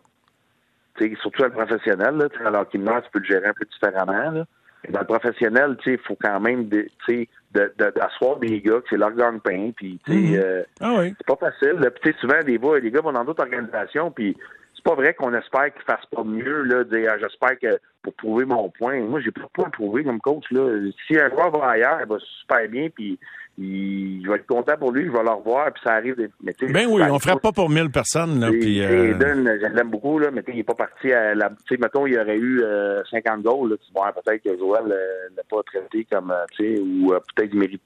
Tu 0.98 1.10
sais, 1.10 1.15
surtout 1.22 1.41
dans 1.41 1.48
le 1.48 1.53
professionnel, 1.53 2.15
là, 2.17 2.27
alors 2.46 2.70
qu'il 2.70 2.82
meurt, 2.82 3.03
tu 3.05 3.12
peux 3.12 3.20
le 3.20 3.25
gérer 3.25 3.48
un 3.48 3.53
peu 3.53 3.65
différemment, 3.65 4.32
là. 4.32 4.46
Dans 4.90 5.00
le 5.00 5.06
professionnel, 5.06 5.78
tu 5.78 5.92
sais, 5.92 6.00
il 6.02 6.06
faut 6.06 6.18
quand 6.22 6.40
même, 6.40 6.70
tu 6.70 6.90
sais, 7.08 7.30
d'asseoir 7.54 8.38
des 8.38 8.60
gars 8.62 8.82
que 8.82 8.88
c'est 8.90 8.98
leur 8.98 9.12
gagne-pain, 9.12 9.72
puis 9.75 10.00
tu 10.06 10.12
sais, 10.12 10.18
mhm. 10.18 10.44
euh, 10.44 10.63
ah 10.82 11.04
c'est 11.04 11.25
pas 11.25 11.52
facile. 11.52 11.80
Tu 12.02 12.12
sais, 12.12 12.18
souvent, 12.20 12.40
des 12.44 12.60
les 12.82 12.92
gars 12.92 13.02
vont 13.02 13.13
dans 13.13 13.24
d'autres 13.24 13.44
organisations, 13.44 14.12
puis 14.12 14.36
c'est 14.75 14.84
pas 14.84 14.96
vrai 14.96 15.13
qu'on 15.13 15.34
espère 15.34 15.74
qu'ils 15.74 15.84
fassent 15.84 16.06
pas 16.13 16.24
mieux, 16.24 16.63
là, 16.63 16.84
dire, 16.84 17.12
ah, 17.13 17.18
j'espère 17.18 17.58
que 17.60 17.80
pour 18.02 18.13
prouver 18.16 18.46
mon 18.46 18.70
point. 18.70 19.00
Moi, 19.00 19.22
j'ai 19.22 19.32
pas 19.32 19.63
de 19.63 19.70
prouver 19.70 20.04
comme 20.04 20.20
coach, 20.20 20.44
là. 20.52 20.78
Si 21.08 21.18
un 21.18 21.30
joueur 21.30 21.52
va 21.52 21.70
ailleurs, 21.70 22.00
il 22.02 22.08
va 22.08 22.18
super 22.42 22.68
bien, 22.68 22.90
puis 22.90 23.18
il, 23.57 24.22
je 24.24 24.29
vais 24.29 24.38
être 24.38 24.48
content 24.48 24.75
pour 24.77 24.91
lui, 24.91 25.05
je 25.05 25.12
vais 25.12 25.24
le 25.24 25.29
revoir, 25.29 25.72
puis 25.72 25.81
ça 25.86 25.93
arrive. 25.93 26.15
Mais, 26.41 26.53
ben 26.60 26.88
oui, 26.89 27.03
on 27.03 27.19
ferait 27.19 27.39
pas 27.39 27.51
pour 27.51 27.69
mille 27.69 27.91
personnes. 27.91 28.39
Là, 28.39 28.50
puis, 28.50 28.81
euh... 28.81 29.13
je 29.13 29.75
l'aime 29.75 29.91
beaucoup, 29.91 30.17
là, 30.17 30.31
mais 30.31 30.43
il 30.48 30.55
n'est 30.55 30.63
pas 30.63 30.74
parti 30.74 31.12
à 31.12 31.36
la. 31.36 31.50
Tu 31.50 31.55
sais, 31.69 31.77
mettons, 31.77 32.07
il 32.07 32.13
y 32.13 32.19
aurait 32.19 32.38
eu 32.38 32.63
50 33.12 33.39
euh, 33.39 33.41
goals, 33.41 33.69
là, 33.72 33.75
tu 33.77 33.93
vois, 33.93 34.12
peut-être 34.12 34.43
que 34.43 34.57
Joël 34.57 34.91
euh, 34.91 35.29
l'a 35.38 35.43
pas 35.48 35.62
traité 35.63 36.07
comme, 36.12 36.31
euh, 36.31 36.45
tu 36.53 36.75
sais, 36.75 36.81
ou 36.81 37.10
peut-être 37.36 37.53
il 37.53 37.60
mérite. 37.60 37.81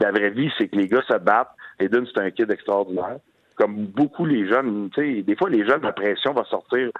La 0.00 0.12
vraie 0.12 0.30
vie, 0.30 0.50
c'est 0.56 0.68
que 0.68 0.76
les 0.76 0.86
gars 0.86 1.02
se 1.08 1.18
battent. 1.18 1.50
Eden, 1.80 2.06
c'est 2.06 2.20
un 2.20 2.30
kid 2.30 2.50
extraordinaire. 2.50 3.16
Comme 3.56 3.86
beaucoup 3.86 4.24
les 4.24 4.46
jeunes, 4.46 4.88
tu 4.94 5.16
sais, 5.16 5.22
des 5.22 5.34
fois, 5.34 5.50
les 5.50 5.66
jeunes, 5.66 5.82
la 5.82 5.92
pression 5.92 6.32
va 6.32 6.44
sortir. 6.44 6.90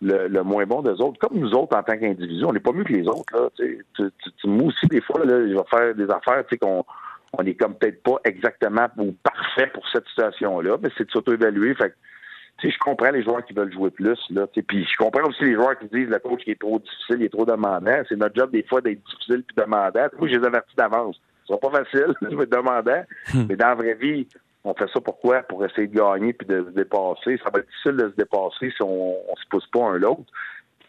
Le, 0.00 0.28
le, 0.28 0.44
moins 0.44 0.64
bon 0.64 0.80
des 0.80 1.00
autres. 1.00 1.18
Comme 1.18 1.40
nous 1.40 1.50
autres, 1.54 1.76
en 1.76 1.82
tant 1.82 1.98
qu'individus, 1.98 2.44
on 2.44 2.52
n'est 2.52 2.60
pas 2.60 2.70
mieux 2.70 2.84
que 2.84 2.92
les 2.92 3.08
autres. 3.08 3.34
Là, 3.34 3.48
tu, 3.56 3.84
tu, 3.96 4.46
moi 4.46 4.68
aussi, 4.68 4.86
des 4.86 5.00
fois, 5.00 5.24
là, 5.24 5.40
je 5.40 5.52
vais 5.52 5.64
faire 5.68 5.92
des 5.92 6.08
affaires 6.08 6.44
qu'on 6.62 6.84
on 7.32 7.44
est 7.44 7.54
comme 7.54 7.74
peut-être 7.74 8.02
pas 8.02 8.16
exactement 8.24 8.86
ou 8.96 9.12
parfait 9.22 9.70
pour 9.72 9.86
cette 9.90 10.06
situation-là, 10.08 10.76
mais 10.82 10.88
c'est 10.96 11.04
de 11.04 11.10
s'auto-évaluer. 11.10 11.74
Fait 11.74 11.94
tu 12.58 12.66
sais, 12.66 12.74
je 12.74 12.78
comprends 12.80 13.10
les 13.10 13.22
joueurs 13.22 13.44
qui 13.44 13.52
veulent 13.52 13.72
jouer 13.72 13.90
plus, 13.90 14.18
là, 14.30 14.46
puis 14.48 14.84
je 14.84 14.96
comprends 14.96 15.28
aussi 15.28 15.44
les 15.44 15.54
joueurs 15.54 15.78
qui 15.78 15.86
disent 15.86 16.08
le 16.08 16.18
coach 16.18 16.42
qui 16.42 16.50
est 16.50 16.60
trop 16.60 16.78
difficile, 16.80 17.16
il 17.20 17.24
est 17.24 17.32
trop 17.32 17.44
demandant. 17.44 18.02
C'est 18.08 18.16
notre 18.16 18.34
job 18.34 18.50
des 18.50 18.64
fois 18.64 18.80
d'être 18.80 19.00
difficile 19.04 19.44
puis 19.44 19.56
demandant. 19.56 20.08
Moi, 20.18 20.28
je 20.28 20.36
les 20.38 20.44
avertis 20.44 20.74
d'avance. 20.76 21.20
Ce 21.44 21.54
sera 21.54 21.60
pas 21.60 21.84
facile, 21.84 22.14
je 22.22 22.34
vais 22.34 22.42
être 22.42 22.50
demandant, 22.50 23.04
hmm. 23.32 23.44
mais 23.48 23.56
dans 23.56 23.68
la 23.68 23.74
vraie 23.76 23.94
vie, 23.94 24.26
on 24.64 24.74
fait 24.74 24.88
ça 24.92 25.00
pourquoi? 25.00 25.42
Pour 25.42 25.64
essayer 25.64 25.86
de 25.86 25.96
gagner 25.96 26.32
puis 26.32 26.48
de 26.48 26.64
se 26.64 26.70
dépasser. 26.70 27.38
Ça 27.44 27.50
va 27.52 27.60
être 27.60 27.68
difficile 27.68 27.96
de 27.96 28.10
se 28.10 28.16
dépasser 28.16 28.70
si 28.70 28.82
on, 28.82 29.30
on 29.30 29.36
se 29.36 29.48
pousse 29.48 29.66
pas 29.68 29.84
un 29.84 29.98
l'autre. 29.98 30.24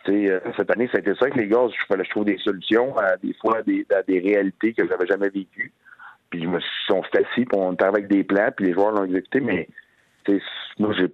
Euh, 0.08 0.39
cette 0.58 0.72
année, 0.72 0.89
ça 0.91 0.98
a 0.98 1.01
été 1.01 1.13
ça 1.13 1.25
avec 1.25 1.36
les 1.36 1.48
gars. 1.48 1.67
Je 1.67 1.86
fallait 1.86 2.03
je 2.03 2.10
trouve 2.10 2.25
des 2.25 2.38
solutions 2.39 2.98
à 2.98 3.17
des 3.17 3.34
fois 3.34 3.62
des, 3.63 3.86
à 3.96 4.01
des 4.01 4.19
réalités 4.19 4.74
que 4.74 4.88
j'avais 4.88 5.05
jamais 5.05 5.29
vécues. 5.29 5.72
Puis 6.29 6.43
je 6.43 6.48
me 6.48 6.59
s'est 6.59 7.17
assis, 7.17 7.45
puis 7.45 7.57
on 7.57 7.74
était 7.74 7.86
avec 7.86 8.07
des 8.07 8.24
plans, 8.24 8.50
puis 8.55 8.67
les 8.67 8.74
joueurs 8.74 8.91
l'ont 8.91 9.05
exécuté, 9.05 9.39
mais 9.39 9.67
moi, 10.77 10.93
j'ai 10.98 11.07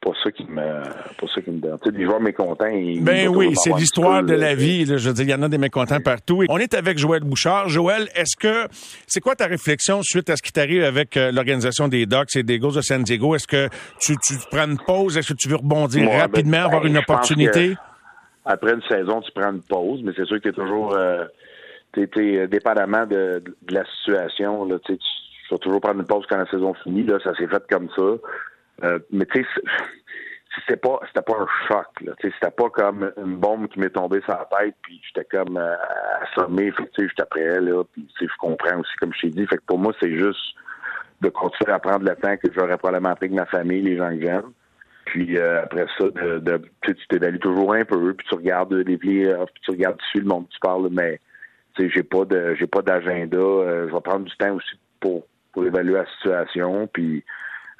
pas 0.00 0.12
ça 0.24 0.30
qui 0.30 0.44
me 0.44 0.82
pas 0.82 1.26
ça 1.34 1.42
qui 1.42 1.50
me 1.50 1.60
donne. 1.60 1.78
Tu 1.82 1.90
sais, 1.90 1.96
des 1.96 2.04
joueurs 2.04 2.20
mécontents. 2.20 2.66
Ils, 2.66 3.04
ben 3.04 3.28
oui, 3.28 3.52
c'est 3.54 3.74
l'histoire 3.74 4.22
de 4.22 4.32
la 4.32 4.54
vie. 4.54 4.86
je 4.86 4.94
veux 4.94 5.12
dire, 5.12 5.24
il 5.24 5.30
y 5.30 5.34
en 5.34 5.42
a 5.42 5.48
des 5.48 5.58
mécontents 5.58 6.00
partout. 6.00 6.42
On 6.48 6.56
est 6.56 6.72
avec 6.72 6.96
Joël 6.96 7.22
Bouchard. 7.22 7.68
Joël, 7.68 8.08
est-ce 8.14 8.36
que 8.36 8.66
c'est 9.06 9.20
quoi 9.20 9.34
ta 9.34 9.46
réflexion 9.46 10.00
suite 10.02 10.30
à 10.30 10.36
ce 10.36 10.42
qui 10.42 10.52
t'arrive 10.52 10.84
avec 10.84 11.16
euh, 11.16 11.30
l'organisation 11.32 11.88
des 11.88 12.06
Ducks 12.06 12.34
et 12.36 12.42
des 12.42 12.58
Ghosts 12.58 12.76
de 12.78 12.82
San 12.82 13.02
Diego? 13.02 13.34
Est-ce 13.34 13.46
que 13.46 13.68
tu, 14.00 14.14
tu 14.26 14.34
prends 14.50 14.66
une 14.66 14.78
pause? 14.78 15.18
Est-ce 15.18 15.34
que 15.34 15.38
tu 15.38 15.48
veux 15.50 15.56
rebondir 15.56 16.08
ben, 16.08 16.18
rapidement, 16.18 16.64
avoir 16.64 16.86
une 16.86 16.96
opportunité? 16.96 17.74
Après 18.46 18.72
une 18.72 18.82
saison, 18.88 19.20
tu 19.20 19.30
prends 19.32 19.52
une 19.52 19.62
pause, 19.62 20.00
mais 20.02 20.12
c'est 20.16 20.24
sûr 20.24 20.38
que 20.38 20.44
tu 20.44 20.48
es 20.48 20.52
toujours 20.52 20.94
euh, 20.94 21.26
t'es, 21.92 22.08
euh, 22.16 22.46
dépendamment 22.46 23.06
de, 23.06 23.42
de, 23.62 23.74
la 23.74 23.84
situation, 23.84 24.64
là, 24.64 24.78
tu 24.84 24.98
vas 25.50 25.58
toujours 25.58 25.80
prendre 25.80 26.00
une 26.00 26.06
pause 26.06 26.24
quand 26.28 26.38
la 26.38 26.46
saison 26.46 26.74
finit. 26.74 27.04
Là, 27.04 27.18
ça 27.22 27.34
s'est 27.34 27.46
fait 27.46 27.62
comme 27.68 27.88
ça. 27.96 28.16
Euh, 28.84 28.98
mais 29.10 29.26
tu 29.26 29.42
sais, 29.42 29.48
c'était 30.54 30.76
pas 30.76 31.00
c'était 31.06 31.22
pas 31.22 31.38
un 31.38 31.46
choc. 31.68 31.86
Là, 32.02 32.12
c'était 32.20 32.50
pas 32.50 32.70
comme 32.70 33.12
une 33.16 33.36
bombe 33.36 33.68
qui 33.68 33.78
m'est 33.80 33.90
tombée 33.90 34.20
sur 34.22 34.32
la 34.32 34.48
tête, 34.58 34.74
puis 34.82 35.00
j'étais 35.06 35.26
comme 35.36 35.56
euh, 35.56 35.74
assommé. 36.22 36.70
Fait 36.72 36.84
que 36.84 37.08
j'étais 37.08 37.24
prêt 37.30 37.60
là. 37.60 37.82
Puis 37.92 38.08
je 38.20 38.26
comprends 38.38 38.78
aussi, 38.78 38.92
comme 39.00 39.12
je 39.14 39.22
t'ai 39.22 39.30
dit. 39.30 39.46
Fait 39.46 39.56
que 39.56 39.64
pour 39.66 39.78
moi, 39.78 39.92
c'est 40.00 40.16
juste 40.16 40.54
de 41.20 41.28
continuer 41.28 41.72
à 41.72 41.78
prendre 41.78 42.08
le 42.08 42.16
temps 42.16 42.36
que 42.36 42.48
j'aurais 42.54 42.78
probablement 42.78 43.14
pris 43.14 43.26
avec 43.26 43.38
ma 43.38 43.46
famille, 43.46 43.82
les 43.82 43.96
gens 43.96 44.10
que 44.10 44.20
j'aime. 44.20 44.52
Puis 45.04 45.36
euh, 45.36 45.62
après 45.64 45.86
ça, 45.98 46.04
de, 46.04 46.38
de 46.38 46.62
tu 46.82 46.94
t'évalues 47.08 47.40
toujours 47.40 47.74
un 47.74 47.84
peu, 47.84 48.14
puis 48.14 48.26
tu 48.28 48.34
regardes 48.36 48.72
les 48.72 48.96
puis 48.96 49.26
tu 49.62 49.70
regardes 49.70 49.98
dessus 49.98 50.20
le 50.20 50.28
monde 50.28 50.46
tu 50.48 50.58
parles, 50.60 50.88
mais 50.90 51.20
j'ai 51.78 52.02
pas 52.02 52.24
de 52.24 52.54
j'ai 52.58 52.66
pas 52.66 52.82
d'agenda. 52.82 53.36
Euh, 53.36 53.88
je 53.88 53.94
vais 53.94 54.00
prendre 54.00 54.24
du 54.24 54.36
temps 54.36 54.54
aussi 54.54 54.78
pour, 55.00 55.26
pour 55.52 55.64
évaluer 55.64 55.94
la 55.94 56.06
situation. 56.06 56.86
Puis 56.92 57.24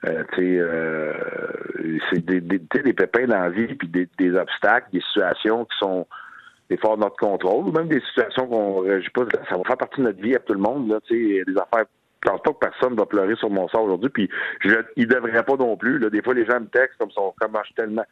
euh, 0.06 0.24
euh, 0.38 1.12
c'est 2.10 2.24
des, 2.24 2.40
des, 2.40 2.92
pépins 2.92 3.26
dans 3.26 3.40
la 3.40 3.50
vie, 3.50 3.74
puis 3.74 3.88
des, 3.88 4.34
obstacles, 4.34 4.88
des 4.92 5.02
situations 5.02 5.66
qui 5.66 5.78
sont 5.78 6.06
des 6.70 6.76
de 6.76 6.96
notre 6.96 7.16
contrôle, 7.16 7.66
ou 7.66 7.72
même 7.72 7.88
des 7.88 8.00
situations 8.00 8.46
qu'on 8.46 8.80
réagit 8.80 9.10
pas. 9.10 9.24
Ça 9.48 9.56
va 9.56 9.64
faire 9.64 9.76
partie 9.76 10.00
de 10.00 10.06
notre 10.06 10.22
vie 10.22 10.34
à 10.34 10.38
tout 10.38 10.54
le 10.54 10.60
monde. 10.60 10.88
Là, 10.88 11.00
des 11.10 11.44
affaires. 11.56 11.86
Je 12.22 12.28
pense 12.28 12.42
pas 12.42 12.52
que 12.52 12.58
personne 12.58 12.96
va 12.96 13.06
pleurer 13.06 13.34
sur 13.36 13.48
mon 13.48 13.66
sort 13.68 13.84
aujourd'hui, 13.84 14.10
puis 14.10 14.28
je, 14.60 14.74
il 14.96 15.08
devrait 15.08 15.42
pas 15.42 15.56
non 15.56 15.74
plus. 15.78 15.98
Des 16.10 16.20
fois, 16.20 16.34
les 16.34 16.44
gens 16.44 16.60
me 16.60 16.66
textent 16.66 16.98
comme 16.98 17.10
ça, 17.10 17.22
comme 17.40 17.56
je 17.66 17.72
tellement 17.74 18.04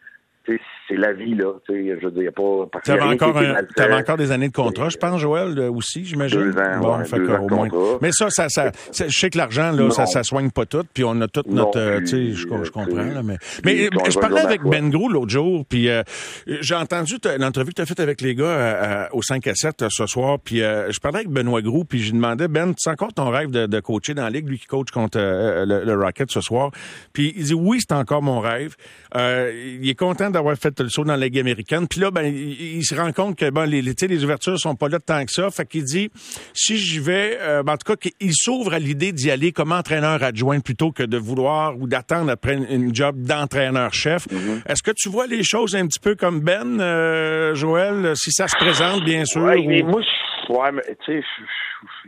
c'est 0.88 0.97
la 0.97 1.12
vie, 1.12 1.35
là. 1.35 1.52
Je 1.69 2.05
veux 2.05 2.11
dire, 2.11 2.33
pas. 2.33 2.81
Tu 2.85 2.90
avais, 2.90 3.02
encore, 3.02 3.37
avais 3.37 3.95
encore 3.95 4.17
des 4.17 4.33
années 4.33 4.49
de 4.49 4.55
contrat, 4.55 4.88
je 4.88 4.97
pense, 4.97 5.21
Joël, 5.21 5.59
aussi, 5.71 6.05
j'imagine? 6.05 6.50
Deux 6.50 6.59
ans, 6.59 6.81
bon, 6.81 7.05
fait 7.05 7.19
deux 7.19 7.31
ans 7.31 7.45
au 7.45 7.49
moins. 7.49 7.69
Mais 8.00 8.11
ça, 8.12 8.31
ça, 8.31 8.49
ça, 8.49 8.71
je 8.93 9.09
sais 9.09 9.31
que 9.31 9.37
l'argent, 9.38 9.71
là, 9.73 9.90
ça, 9.90 10.07
ça 10.07 10.23
soigne 10.23 10.50
pas 10.50 10.64
tout, 10.64 10.85
puis 10.93 11.05
on 11.05 11.21
a 11.21 11.28
toute 11.28 11.49
notre. 11.49 11.78
Euh, 11.78 12.00
tu 12.00 12.07
sais, 12.07 12.33
je, 12.33 12.64
je, 12.64 12.71
comprends, 12.71 12.97
là, 12.97 13.23
mais. 13.23 13.37
Mais 13.64 13.88
je 14.09 14.19
parlais 14.19 14.40
avec 14.40 14.62
Ben 14.62 14.88
Gros 14.88 15.09
l'autre 15.09 15.31
jour, 15.31 15.64
puis 15.69 15.88
euh, 15.88 16.02
j'ai 16.47 16.75
entendu 16.75 17.17
l'entrevue 17.38 17.71
que 17.71 17.76
tu 17.76 17.83
as 17.83 17.87
faite 17.87 18.00
avec 18.00 18.21
les 18.21 18.35
gars 18.35 18.45
euh, 18.45 19.05
au 19.12 19.23
5 19.23 19.47
à 19.47 19.55
7 19.55 19.85
ce 19.88 20.07
soir, 20.07 20.38
puis 20.43 20.59
je 20.59 21.00
parlais 21.00 21.19
avec 21.19 21.31
Benoît 21.31 21.62
Gros, 21.62 21.85
puis 21.85 22.00
je 22.00 22.07
lui 22.07 22.19
demandais, 22.19 22.49
Ben, 22.49 22.75
tu 22.75 22.88
encore 22.88 23.12
ton 23.12 23.28
rêve 23.28 23.50
de, 23.50 23.67
de, 23.67 23.81
coacher 23.81 24.14
dans 24.14 24.25
la 24.25 24.31
ligue, 24.31 24.49
lui 24.49 24.59
qui 24.59 24.67
coach 24.67 24.90
contre 24.90 25.19
le, 25.19 25.85
le, 25.85 25.95
Rocket 25.99 26.31
ce 26.31 26.40
soir? 26.40 26.71
Puis 27.12 27.35
il 27.37 27.45
dit, 27.45 27.55
oui, 27.55 27.78
c'est 27.81 27.95
encore 27.95 28.23
mon 28.23 28.40
rêve. 28.40 28.75
il 29.14 29.88
est 29.88 29.99
content 29.99 30.31
d'avoir 30.38 30.57
fait 30.57 30.80
le 30.80 30.88
saut 30.88 31.04
dans 31.04 31.16
la 31.16 31.26
Ligue 31.26 31.38
américaine. 31.38 31.87
Puis 31.88 32.00
là, 32.00 32.11
ben, 32.11 32.25
il, 32.25 32.85
se 32.85 32.95
rend 32.95 33.12
compte 33.12 33.37
que 33.37 33.50
bon, 33.50 33.68
les, 33.68 33.83
les, 33.83 33.95
les 33.95 34.25
ouvertures 34.25 34.59
sont 34.59 34.75
pas 34.75 34.88
là 34.88 34.99
tant 34.99 35.25
que 35.25 35.30
ça. 35.30 35.50
Fait 35.50 35.66
qu'il 35.66 35.85
dit, 35.85 36.11
si 36.52 36.76
j'y 36.76 36.99
vais, 36.99 37.38
euh, 37.40 37.62
ben, 37.62 37.75
en 37.75 37.76
tout 37.76 37.92
cas, 37.92 37.97
qu'il 37.97 38.33
s'ouvre 38.33 38.75
à 38.75 38.78
l'idée 38.78 39.12
d'y 39.12 39.30
aller 39.30 39.52
comme 39.52 39.73
entraîneur 39.73 40.23
adjoint 40.23 40.61
plutôt 40.61 40.92
que 40.92 41.02
de 41.02 41.18
vouloir 41.18 41.76
ou 41.78 41.87
d'attendre 41.87 42.30
après 42.30 42.54
une 42.54 42.95
job 42.95 43.16
d'entraîneur-chef. 43.23 44.26
Mm-hmm. 44.28 44.71
Est-ce 44.71 44.83
que 44.83 44.92
tu 44.97 45.09
vois 45.09 45.26
les 45.26 45.42
choses 45.42 45.76
un 45.76 45.87
petit 45.87 46.00
peu 46.00 46.14
comme 46.14 46.40
Ben, 46.40 46.80
euh, 46.80 47.54
Joël, 47.54 48.12
si 48.16 48.30
ça 48.30 48.49
se 48.49 48.57
présente, 48.57 49.04
bien 49.04 49.25
sûr? 49.25 49.42
Ouais, 49.42 49.64
mais 49.66 49.83
moi, 49.83 50.02
ouais, 50.49 50.73
mais, 50.73 50.83
tu 51.04 51.21
sais, 51.21 51.25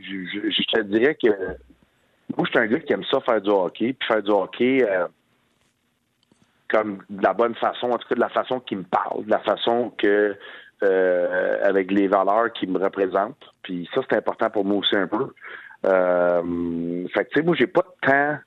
je, 0.03 0.63
te 0.73 0.83
dirais 0.83 1.17
que 1.23 1.29
moi, 2.37 2.47
je 2.47 2.51
suis 2.51 2.59
un 2.59 2.67
gars 2.67 2.81
qui 2.81 2.93
aime 2.93 3.05
ça 3.11 3.21
faire 3.21 3.41
du 3.41 3.51
hockey. 3.51 3.95
Puis 3.99 4.07
faire 4.07 4.23
du 4.23 4.31
hockey, 4.31 4.85
euh, 4.89 5.07
comme 6.71 6.99
de 7.11 7.23
la 7.23 7.33
bonne 7.33 7.55
façon, 7.55 7.91
en 7.91 7.99
tout 7.99 8.09
cas 8.09 8.15
de 8.15 8.21
la 8.21 8.29
façon 8.29 8.61
qui 8.61 8.77
me 8.77 8.85
parle, 8.85 9.25
de 9.25 9.31
la 9.31 9.41
façon 9.41 9.93
que 9.99 10.37
euh, 10.83 11.59
avec 11.63 11.91
les 11.91 12.09
valeurs 12.09 12.53
qui 12.53 12.67
me 12.67 12.79
représentent. 12.79 13.45
Puis 13.63 13.89
ça, 13.95 14.01
c'est 14.09 14.17
important 14.17 14.49
pour 14.49 14.65
moi 14.65 14.79
aussi 14.79 14.97
un 14.97 15.07
peu. 15.07 15.29
Euh, 15.85 17.07
fait 17.09 17.25
que 17.25 17.31
tu 17.31 17.41
sais, 17.41 17.43
moi, 17.43 17.55
j'ai 17.55 17.67
pas 17.67 17.83
de 17.83 18.09
temps 18.09 18.39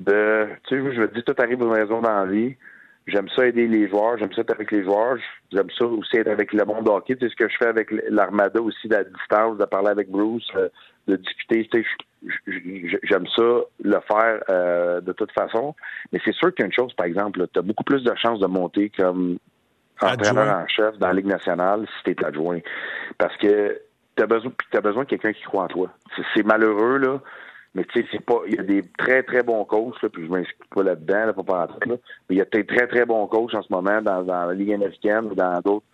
de. 0.00 0.48
Tu 0.66 0.76
sais, 0.76 0.94
je 0.94 1.00
me 1.00 1.08
dis 1.08 1.22
tout 1.22 1.34
arrive 1.38 1.60
une 1.60 1.72
raison 1.72 2.00
dans 2.00 2.14
la 2.14 2.26
vie. 2.26 2.54
J'aime 3.06 3.28
ça 3.30 3.46
aider 3.46 3.66
les 3.66 3.88
joueurs, 3.88 4.16
j'aime 4.16 4.32
ça 4.32 4.40
être 4.40 4.52
avec 4.52 4.70
les 4.70 4.82
joueurs, 4.82 5.18
j'aime 5.52 5.68
ça 5.78 5.84
aussi 5.84 6.16
être 6.16 6.28
avec 6.28 6.54
le 6.54 6.64
monde 6.64 6.88
hockey. 6.88 7.16
C'est 7.20 7.28
ce 7.28 7.36
que 7.36 7.48
je 7.48 7.56
fais 7.58 7.66
avec 7.66 7.90
l'Armada 8.08 8.62
aussi, 8.62 8.88
de 8.88 8.94
la 8.94 9.04
distance, 9.04 9.58
de 9.58 9.64
parler 9.66 9.88
avec 9.88 10.10
Bruce, 10.10 10.50
euh, 10.56 10.68
de 11.06 11.16
discuter. 11.16 11.68
J'aime 13.02 13.26
ça 13.36 13.42
le 13.82 14.00
faire 14.08 14.42
euh, 14.48 15.00
de 15.00 15.12
toute 15.12 15.32
façon. 15.32 15.74
Mais 16.12 16.20
c'est 16.24 16.34
sûr 16.34 16.54
qu'une 16.54 16.72
chose, 16.72 16.92
par 16.94 17.06
exemple, 17.06 17.46
tu 17.52 17.58
as 17.58 17.62
beaucoup 17.62 17.84
plus 17.84 18.02
de 18.02 18.14
chances 18.16 18.40
de 18.40 18.46
monter 18.46 18.90
comme 18.90 19.38
entraîneur 20.00 20.58
en 20.58 20.66
chef 20.66 20.98
dans 20.98 21.08
la 21.08 21.14
Ligue 21.14 21.26
nationale 21.26 21.86
si 21.96 22.04
tu 22.04 22.10
es 22.10 22.24
adjoint. 22.24 22.60
Parce 23.18 23.36
que 23.36 23.80
tu 24.16 24.22
as 24.22 24.26
besoin, 24.26 24.52
as 24.72 24.80
besoin 24.80 25.04
de 25.04 25.08
quelqu'un 25.08 25.32
qui 25.32 25.42
croit 25.42 25.64
en 25.64 25.68
toi. 25.68 25.90
C'est 26.34 26.44
malheureux, 26.44 26.98
là. 26.98 27.20
Mais 27.74 27.84
tu 27.84 28.00
sais, 28.00 28.08
c'est 28.12 28.24
pas. 28.24 28.40
Il 28.46 28.54
y 28.54 28.58
a 28.58 28.62
des 28.62 28.82
très, 28.98 29.24
très 29.24 29.42
bons 29.42 29.64
coachs, 29.64 30.00
là, 30.00 30.08
puis 30.08 30.24
je 30.24 30.30
m'inscris 30.30 30.54
pas 30.72 30.84
là-dedans, 30.84 31.26
là, 31.26 31.32
pas 31.32 31.42
par 31.42 31.66
là. 31.66 31.76
Mais 31.86 31.96
il 32.30 32.38
y 32.38 32.40
a 32.40 32.44
des 32.44 32.64
très, 32.64 32.86
très 32.86 33.04
bons 33.04 33.26
coachs 33.26 33.54
en 33.54 33.62
ce 33.62 33.72
moment 33.72 34.00
dans, 34.00 34.22
dans 34.22 34.46
la 34.46 34.54
Ligue 34.54 34.72
américaine 34.72 35.26
ou 35.26 35.34
dans 35.34 35.60
d'autres. 35.60 35.86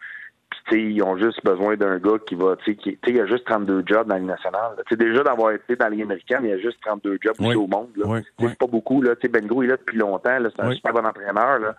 Puis 0.50 0.60
tu 0.66 0.74
sais, 0.74 0.82
ils 0.82 1.02
ont 1.02 1.16
juste 1.16 1.44
besoin 1.44 1.76
d'un 1.76 1.98
gars 1.98 2.18
qui 2.26 2.34
va, 2.34 2.56
tu 2.56 2.72
sais, 2.72 2.76
qui, 2.76 2.98
il 3.06 3.16
y 3.16 3.20
a 3.20 3.26
juste 3.26 3.44
32 3.44 3.84
jobs 3.86 4.06
dans 4.08 4.14
la 4.14 4.18
Ligue 4.18 4.28
nationale. 4.28 4.72
Tu 4.88 4.90
sais, 4.90 4.96
déjà 4.96 5.22
d'avoir 5.22 5.52
été 5.52 5.76
dans 5.76 5.86
la 5.86 5.90
Ligue 5.90 6.02
américaine, 6.02 6.40
il 6.42 6.50
y 6.50 6.52
a 6.52 6.58
juste 6.58 6.78
32 6.84 7.18
jobs 7.20 7.36
oui. 7.38 7.54
au 7.54 7.66
monde. 7.66 7.90
Là. 7.96 8.06
Oui, 8.06 8.20
C'est 8.38 8.58
pas 8.58 8.66
beaucoup, 8.66 9.00
là. 9.00 9.14
Tu 9.14 9.22
sais, 9.22 9.28
Ben 9.28 9.46
il 9.48 9.64
est 9.64 9.66
là 9.68 9.76
depuis 9.76 9.98
longtemps, 9.98 10.38
là. 10.38 10.48
C'est 10.54 10.62
un 10.62 10.72
super 10.72 10.92
bon 10.92 11.06
entraîneur, 11.06 11.60
là. 11.60 11.76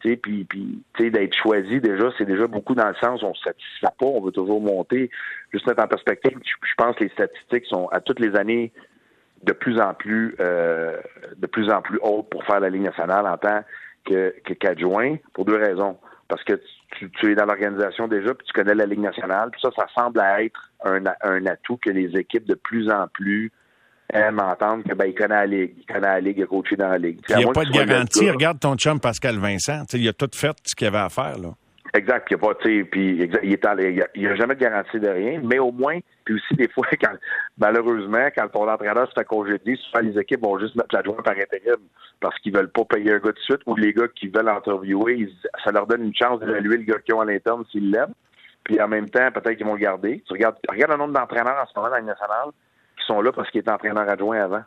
Tu 0.00 0.10
sais, 0.10 0.16
puis, 0.16 0.44
puis 0.44 0.82
tu 0.94 1.04
sais, 1.04 1.10
d'être 1.10 1.34
choisi 1.34 1.80
déjà, 1.80 2.10
c'est 2.16 2.24
déjà 2.24 2.46
beaucoup 2.46 2.74
dans 2.74 2.88
le 2.88 2.94
sens 3.02 3.22
on 3.22 3.34
se 3.34 3.42
satisfait 3.42 3.86
pas, 3.98 4.06
on 4.06 4.20
veut 4.22 4.32
toujours 4.32 4.60
monter. 4.60 5.10
Juste 5.52 5.66
mettre 5.66 5.82
en 5.82 5.88
perspective, 5.88 6.38
je 6.42 6.74
pense 6.76 6.96
que 6.96 7.04
les 7.04 7.10
statistiques 7.10 7.66
sont 7.66 7.86
à 7.88 8.00
toutes 8.00 8.18
les 8.18 8.34
années 8.34 8.72
de 9.42 9.52
plus 9.52 9.80
en 9.80 9.94
plus 9.94 10.36
euh, 10.40 10.96
de 11.36 11.46
plus 11.46 11.70
en 11.70 11.82
plus 11.82 11.98
haute 12.02 12.28
pour 12.30 12.44
faire 12.44 12.60
la 12.60 12.70
Ligue 12.70 12.82
nationale 12.82 13.26
en 13.26 13.36
tant 13.36 13.62
que 14.04 14.34
qu'adjoint 14.54 15.16
pour 15.34 15.44
deux 15.44 15.56
raisons. 15.56 15.96
Parce 16.30 16.42
que 16.44 16.54
tu, 16.96 17.10
tu 17.10 17.32
es 17.32 17.34
dans 17.34 17.44
l'organisation 17.44 18.08
déjà, 18.08 18.32
puis 18.34 18.46
tu 18.46 18.52
connais 18.52 18.74
la 18.74 18.86
Ligue 18.86 19.00
nationale, 19.00 19.50
puis 19.50 19.60
ça, 19.60 19.70
ça 19.76 19.86
semble 19.94 20.22
être 20.38 20.70
un, 20.84 21.02
un 21.22 21.46
atout 21.46 21.76
que 21.76 21.90
les 21.90 22.16
équipes 22.18 22.46
de 22.46 22.54
plus 22.54 22.88
en 22.90 23.06
plus 23.08 23.52
aiment 24.12 24.40
entendre 24.40 24.84
que 24.88 24.94
ben 24.94 25.06
il 25.06 25.14
connaît 25.14 25.34
la 25.34 25.46
Ligue, 25.46 25.74
il 25.78 25.86
connaît 25.86 26.06
la 26.06 26.20
Ligue, 26.20 26.38
il 26.38 26.42
a 26.44 26.46
coaché 26.46 26.76
dans 26.76 26.88
la 26.88 26.98
Ligue. 26.98 27.20
Il 27.28 27.36
n'y 27.36 27.44
a 27.44 27.52
pas 27.52 27.64
de 27.64 27.70
garantie. 27.70 28.30
Regarde 28.30 28.60
ton 28.60 28.76
chum 28.76 29.00
Pascal 29.00 29.38
Vincent. 29.38 29.84
Il 29.92 30.08
a 30.08 30.12
tout 30.12 30.30
fait 30.34 30.56
ce 30.64 30.74
qu'il 30.74 30.86
avait 30.86 30.98
à 30.98 31.08
faire. 31.08 31.38
là. 31.38 31.50
Exact, 31.92 32.28
il 32.30 32.34
a 32.34 32.38
pas, 32.38 32.54
puis 32.54 32.86
il, 32.92 33.22
est 33.22 33.66
il, 34.14 34.26
a, 34.28 34.34
jamais 34.36 34.54
de 34.54 34.60
garantie 34.60 35.00
de 35.00 35.08
rien, 35.08 35.40
mais 35.42 35.58
au 35.58 35.72
moins, 35.72 35.98
puis 36.24 36.34
aussi 36.34 36.54
des 36.54 36.68
fois, 36.68 36.86
quand 37.02 37.14
malheureusement, 37.58 38.28
quand 38.36 38.48
ton 38.48 38.68
entraîneur 38.68 39.08
se 39.08 39.12
fait 39.18 39.24
congédier, 39.24 39.76
souvent 39.76 40.04
les 40.04 40.18
équipes 40.18 40.42
vont 40.42 40.58
juste 40.58 40.76
mettre 40.76 40.94
l'adjoint 40.94 41.20
par 41.22 41.32
intérim 41.32 41.80
parce 42.20 42.38
qu'ils 42.38 42.54
veulent 42.54 42.70
pas 42.70 42.84
payer 42.84 43.14
un 43.14 43.18
gars 43.18 43.32
de 43.32 43.38
suite 43.38 43.60
ou 43.66 43.74
les 43.74 43.92
gars 43.92 44.06
qui 44.14 44.28
veulent 44.28 44.48
interviewer, 44.48 45.28
ça 45.64 45.72
leur 45.72 45.86
donne 45.86 46.04
une 46.04 46.14
chance 46.14 46.38
d'évaluer 46.38 46.76
le 46.76 46.84
gars 46.84 46.98
qu'ils 47.00 47.14
ont 47.14 47.20
à 47.20 47.24
l'interne 47.24 47.64
s'ils 47.72 47.90
l'aiment. 47.90 48.14
Puis 48.62 48.80
en 48.80 48.86
même 48.86 49.08
temps, 49.08 49.32
peut-être 49.32 49.56
qu'ils 49.56 49.66
vont 49.66 49.74
le 49.74 49.80
garder. 49.80 50.22
Tu 50.26 50.32
regardes, 50.34 50.56
regarde 50.68 50.92
le 50.92 50.98
nombre 50.98 51.14
d'entraîneurs 51.14 51.60
en 51.60 51.66
ce 51.66 51.72
moment 51.74 51.88
dans 51.88 51.96
la 51.96 52.02
nationale 52.02 52.50
qui 52.98 53.06
sont 53.06 53.20
là 53.20 53.32
parce 53.32 53.50
qu'ils 53.50 53.62
étaient 53.62 53.72
entraîneurs 53.72 54.08
adjoints 54.08 54.44
avant 54.44 54.62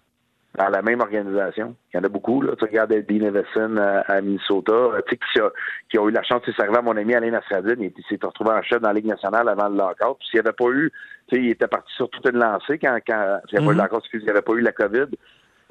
dans 0.56 0.70
la 0.70 0.82
même 0.82 1.02
organisation. 1.02 1.76
Il 1.94 1.98
y 1.98 2.00
en 2.00 2.04
a 2.04 2.10
beaucoup. 2.10 2.42
Là. 2.42 2.54
Tu 2.58 2.66
regardes 2.66 2.94
Dean 2.94 3.26
Everson 3.26 3.78
à, 3.78 4.22
Minnesota, 4.22 4.74
euh, 4.74 5.02
tu 5.08 5.16
sais, 5.16 5.20
qui, 5.34 5.40
a, 5.40 5.52
qui 5.90 6.00
ont 6.00 6.10
eu 6.10 6.12
la 6.12 6.24
chance, 6.24 6.42
c'est 6.46 6.60
arrivé 6.60 6.78
à 6.78 6.82
mon 6.82 6.96
ami 6.96 7.16
Alain 7.16 7.32
Nasradine, 7.32 7.82
il 7.82 8.04
s'est 8.10 8.20
retrouvé 8.22 8.52
en 8.52 8.62
chef 8.62 8.80
dans 8.82 8.90
la 8.90 8.94
Ligue 8.94 9.08
nationale 9.08 9.50
avant 9.50 9.70
le 9.70 9.78
lockout. 9.78 10.18
S'il 10.30 10.40
n'y 10.40 10.48
avait 10.48 10.54
pas 10.54 10.70
eu, 10.70 10.92
tu 11.28 11.36
sais, 11.36 11.42
il 11.42 11.50
était 11.52 11.68
parti 11.68 11.92
sur 11.96 12.10
toute 12.10 12.28
une 12.28 12.40
lancée 12.40 12.78
quand, 12.78 12.98
quand 13.08 13.40
il 13.52 13.60
n'y 13.60 13.66
avait, 13.66 13.76
mm 13.76 13.80
-hmm. 13.80 14.30
avait 14.30 14.42
pas 14.42 14.54
eu 14.54 14.62
la 14.62 14.72
COVID. 14.72 15.10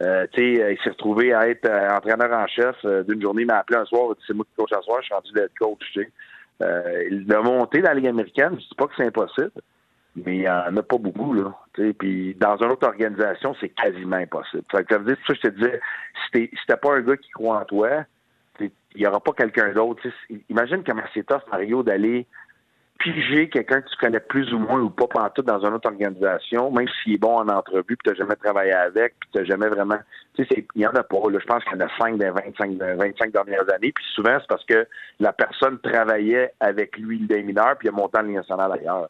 Euh, 0.01 0.27
tu 0.33 0.57
sais, 0.57 0.73
il 0.73 0.79
s'est 0.83 0.90
retrouvé 0.90 1.33
à 1.33 1.49
être 1.49 1.66
euh, 1.66 1.97
entraîneur 1.97 2.33
en 2.33 2.47
chef 2.47 2.77
euh, 2.85 3.03
d'une 3.05 3.21
journée, 3.21 3.42
il 3.42 3.47
m'a 3.47 3.59
appelé 3.59 3.79
un 3.79 3.85
soir, 3.85 4.09
il 4.11 4.14
dit 4.14 4.25
c'est 4.27 4.35
moi 4.35 4.45
qui 4.45 4.55
coach 4.57 4.73
un 4.77 4.83
soir, 4.83 4.99
je 5.01 5.07
suis 5.07 5.14
rendu 5.14 5.33
d'être 5.33 5.53
coach, 5.59 5.79
tu 5.92 6.01
sais. 6.01 6.11
Euh, 6.62 7.09
de 7.11 7.37
monter 7.37 7.81
dans 7.83 7.88
la 7.90 7.95
Ligue 7.95 8.09
américaine, 8.09 8.53
je 8.55 8.68
dis 8.68 8.75
pas 8.77 8.87
que 8.87 8.95
c'est 8.97 9.07
impossible, 9.07 9.53
mais 10.16 10.37
il 10.37 10.40
n'y 10.40 10.48
en 10.48 10.77
a 10.77 10.83
pas 10.83 10.98
beaucoup, 10.98 11.33
là. 11.33 11.55
Puis 11.98 12.35
dans 12.35 12.57
une 12.59 12.70
autre 12.70 12.87
organisation, 12.87 13.55
c'est 13.61 13.70
quasiment 13.70 14.16
impossible. 14.16 14.64
Ça 14.70 14.79
veut 14.79 15.05
dire, 15.05 15.16
ça, 15.27 15.35
je 15.35 15.40
te 15.40 15.48
disais, 15.48 15.81
si 16.33 16.48
t'es 16.66 16.77
pas 16.77 16.96
un 16.96 17.01
gars 17.01 17.16
qui 17.16 17.31
croit 17.31 17.61
en 17.61 17.64
toi, 17.64 18.05
il 18.61 18.70
n'y 18.96 19.07
aura 19.07 19.20
pas 19.20 19.33
quelqu'un 19.33 19.72
d'autre. 19.72 20.03
Imagine 20.51 20.85
comment 20.85 21.03
c'est 21.14 21.27
tough, 21.27 21.42
Mario, 21.51 21.83
d'aller 21.83 22.27
piger 22.98 23.48
quelqu'un 23.48 23.81
que 23.81 23.88
tu 23.88 23.96
connais 23.96 24.20
plus 24.20 24.53
ou 24.53 24.59
moins 24.59 24.81
ou 24.81 24.90
pas 24.90 25.31
tout 25.31 25.42
dans 25.42 25.64
une 25.64 25.75
autre 25.75 25.90
organisation, 25.90 26.70
même 26.70 26.87
s'il 27.03 27.14
est 27.14 27.18
bon 27.18 27.38
en 27.38 27.48
entrevue, 27.48 27.83
puis 27.85 27.96
tu 28.05 28.11
n'as 28.11 28.16
jamais 28.16 28.37
travaillé 28.37 28.72
avec, 28.72 29.14
puis 29.18 29.31
tu 29.33 29.38
n'as 29.38 29.44
jamais 29.44 29.68
vraiment... 29.68 29.98
Tu 30.35 30.44
sais, 30.44 30.66
il 30.75 30.79
n'y 30.79 30.87
en 30.87 30.92
a 30.92 31.03
pas. 31.03 31.16
Je 31.33 31.44
pense 31.44 31.64
qu'il 31.64 31.72
y 31.72 31.83
en 31.83 31.87
a 31.87 31.98
5 31.98 32.18
des 32.18 32.31
25, 32.31 32.72
25 32.79 33.33
dernières 33.33 33.75
années. 33.75 33.92
Puis 33.92 34.05
souvent, 34.14 34.37
c'est 34.38 34.46
parce 34.46 34.64
que 34.66 34.87
la 35.18 35.33
personne 35.33 35.79
travaillait 35.81 36.53
avec 36.61 36.96
lui, 36.98 37.27
le 37.29 37.42
mineur, 37.42 37.77
puis 37.79 37.88
il 37.88 37.90
a 37.90 37.92
monté 37.92 38.18
en 38.18 38.22
ligne 38.22 38.37
nationale 38.37 38.72
ailleurs 38.72 39.09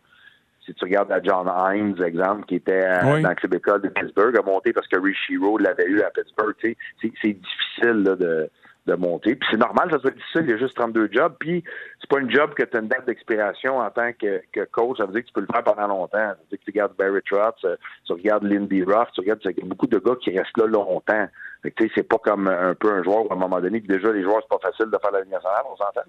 si 0.64 0.75
tu 0.75 0.85
regardes 0.85 1.11
à 1.11 1.20
John 1.22 1.48
Hines, 1.48 2.03
exemple, 2.03 2.46
qui 2.46 2.57
était 2.57 2.87
dans 3.01 3.29
le 3.29 3.35
club 3.35 3.55
école 3.55 3.83
de 3.83 3.88
Pittsburgh, 3.88 4.37
a 4.37 4.42
monté 4.42 4.72
parce 4.72 4.87
que 4.87 4.96
Road 4.96 5.61
l'avait 5.61 5.87
eu 5.87 6.03
à 6.03 6.11
Pittsburgh. 6.11 6.55
C'est, 6.61 6.77
difficile 7.25 8.03
là, 8.05 8.14
de, 8.14 8.48
de 8.87 8.94
monter. 8.94 9.35
Puis 9.37 9.48
c'est 9.51 9.59
normal, 9.59 9.90
ça 9.90 9.98
soit 9.98 10.11
difficile, 10.11 10.42
il 10.44 10.51
y 10.51 10.53
a 10.53 10.59
juste 10.59 10.77
32 10.77 11.09
jobs. 11.12 11.35
Puis 11.38 11.64
c'est 12.01 12.09
pas 12.09 12.20
une 12.20 12.31
job 12.31 12.55
que 12.55 12.62
tu 12.62 12.77
as 12.77 12.81
une 12.81 12.88
date 12.88 13.07
d'expiration 13.07 13.79
en 13.79 13.90
tant 13.90 14.12
que, 14.12 14.42
que, 14.53 14.64
coach. 14.64 14.98
Ça 14.98 15.07
veut 15.07 15.12
dire 15.12 15.22
que 15.22 15.29
tu 15.29 15.33
peux 15.33 15.40
le 15.40 15.48
faire 15.53 15.64
pendant 15.64 15.88
longtemps. 15.88 16.18
Ça 16.18 16.31
veut 16.31 16.48
dire 16.51 16.59
que 16.59 16.64
tu 16.64 16.70
regardes 16.70 16.96
Barry 16.96 17.20
Trotz, 17.29 17.64
euh, 17.64 17.77
tu 18.05 18.12
regardes 18.12 18.44
Lindy 18.44 18.83
Ruff, 18.83 19.09
tu 19.14 19.20
regardes 19.20 19.40
il 19.44 19.59
y 19.59 19.62
a 19.62 19.66
beaucoup 19.66 19.87
de 19.87 19.98
gars 19.98 20.16
qui 20.20 20.37
restent 20.37 20.57
là 20.59 20.66
longtemps. 20.66 21.27
Fait 21.62 21.70
que 21.70 21.85
c'est 21.94 22.09
pas 22.09 22.18
comme 22.18 22.48
un 22.48 22.75
peu 22.75 22.92
un 22.92 23.03
joueur 23.03 23.31
à 23.31 23.35
un 23.35 23.38
moment 23.38 23.61
donné, 23.61 23.81
déjà 23.81 24.12
les 24.12 24.22
joueurs, 24.22 24.42
c'est 24.42 24.59
pas 24.59 24.70
facile 24.70 24.87
de 24.87 24.98
faire 24.98 25.12
la 25.12 25.20
ligne 25.20 25.31
nationale, 25.31 25.62
on 25.70 25.77
s'entend. 25.77 26.01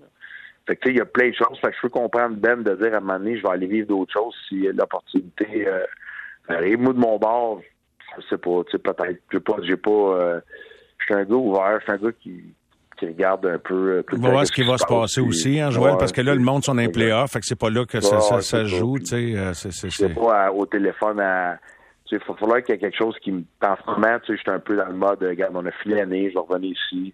Fait 0.65 0.75
que, 0.77 0.89
il 0.89 0.97
y 0.97 1.01
a 1.01 1.05
plein 1.05 1.29
de 1.29 1.35
choses. 1.35 1.59
Fait 1.59 1.69
que 1.69 1.75
je 1.75 1.81
peux 1.81 1.89
comprendre 1.89 2.35
Ben 2.37 2.63
de 2.63 2.75
dire 2.75 2.93
à 2.93 2.97
un 2.97 2.99
moment 3.01 3.19
donné, 3.19 3.37
je 3.37 3.43
vais 3.43 3.49
aller 3.49 3.67
vivre 3.67 3.87
d'autres 3.87 4.13
choses 4.13 4.35
si 4.47 4.61
l'opportunité 4.61 5.67
euh, 5.67 5.83
arrive. 6.47 6.79
Moi, 6.79 6.93
de 6.93 6.99
mon 6.99 7.17
bord, 7.17 7.61
je 8.17 8.21
sais 8.29 8.37
pas, 8.37 8.63
tu 8.65 8.71
sais, 8.71 8.77
peut-être, 8.77 9.21
j'ai 9.31 9.39
pas, 9.39 9.55
j'ai 9.63 9.77
pas, 9.77 9.91
euh, 9.91 10.39
je 10.99 11.05
suis 11.05 11.13
un 11.15 11.25
gars 11.25 11.35
ouvert, 11.35 11.79
je 11.79 11.83
suis 11.83 11.91
un 11.91 11.97
gars 11.97 12.11
qui, 12.21 12.43
qui 12.97 13.05
regarde 13.07 13.45
un 13.45 13.57
peu. 13.57 13.97
Euh, 13.97 14.03
On 14.13 14.17
va 14.19 14.29
voir 14.29 14.47
ce 14.47 14.51
qui 14.51 14.63
va 14.63 14.77
se 14.77 14.85
passer 14.85 15.21
aussi, 15.21 15.59
hein, 15.59 15.69
Joël, 15.69 15.95
parce 15.97 16.11
que 16.11 16.21
là, 16.21 16.33
le 16.33 16.41
monde 16.41 16.63
sont 16.63 16.75
dans 16.75 16.81
les 16.81 16.89
playoffs, 16.89 17.31
fait 17.31 17.39
que 17.39 17.45
c'est 17.45 17.59
pas 17.59 17.69
là 17.69 17.85
que 17.85 17.99
ça, 18.01 18.21
ça, 18.21 18.41
ça 18.41 18.65
joue, 18.65 18.99
tu 18.99 19.05
sais. 19.05 19.33
Euh, 19.35 19.53
c'est 19.53 20.13
pas 20.13 20.51
au 20.51 20.65
téléphone 20.65 21.19
à. 21.19 21.57
Il 22.11 22.19
va 22.19 22.35
falloir 22.35 22.61
qu'il 22.61 22.75
y 22.75 22.77
ait 22.77 22.79
quelque 22.79 22.97
chose 22.97 23.15
qui 23.23 23.31
me. 23.31 23.43
En 23.63 23.75
ce 23.75 23.89
moment, 23.89 24.19
tu 24.19 24.27
sais, 24.27 24.37
je 24.37 24.41
suis 24.41 24.51
un 24.51 24.59
peu 24.59 24.75
dans 24.75 24.85
le 24.85 24.93
mode, 24.93 25.23
regarde, 25.23 25.55
on 25.55 25.65
a 25.65 25.71
filé 25.71 25.95
l'année, 25.95 26.29
je 26.29 26.35
vais 26.35 26.45
revenir 26.47 26.71
ici. 26.71 27.11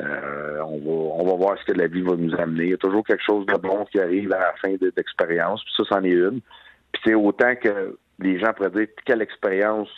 Euh, 0.00 0.60
on, 0.60 0.78
va, 0.78 0.90
on 0.90 1.24
va 1.24 1.34
voir 1.34 1.58
ce 1.58 1.64
que 1.64 1.78
la 1.78 1.86
vie 1.86 2.02
va 2.02 2.16
nous 2.16 2.34
amener. 2.34 2.64
Il 2.64 2.70
y 2.70 2.74
a 2.74 2.78
toujours 2.78 3.04
quelque 3.04 3.22
chose 3.22 3.46
de 3.46 3.54
bon 3.54 3.84
qui 3.86 4.00
arrive 4.00 4.32
à 4.32 4.40
la 4.40 4.52
fin 4.54 4.72
de 4.74 4.92
l'expérience. 4.96 5.62
Puis 5.64 5.74
ça, 5.76 5.84
c'en 5.88 6.04
est 6.04 6.10
une. 6.10 6.40
Puis 6.92 7.02
c'est 7.04 7.14
autant 7.14 7.54
que 7.54 7.96
les 8.18 8.38
gens 8.38 8.52
pourraient 8.52 8.70
dire 8.70 8.88
quelle 9.04 9.22
expérience 9.22 9.88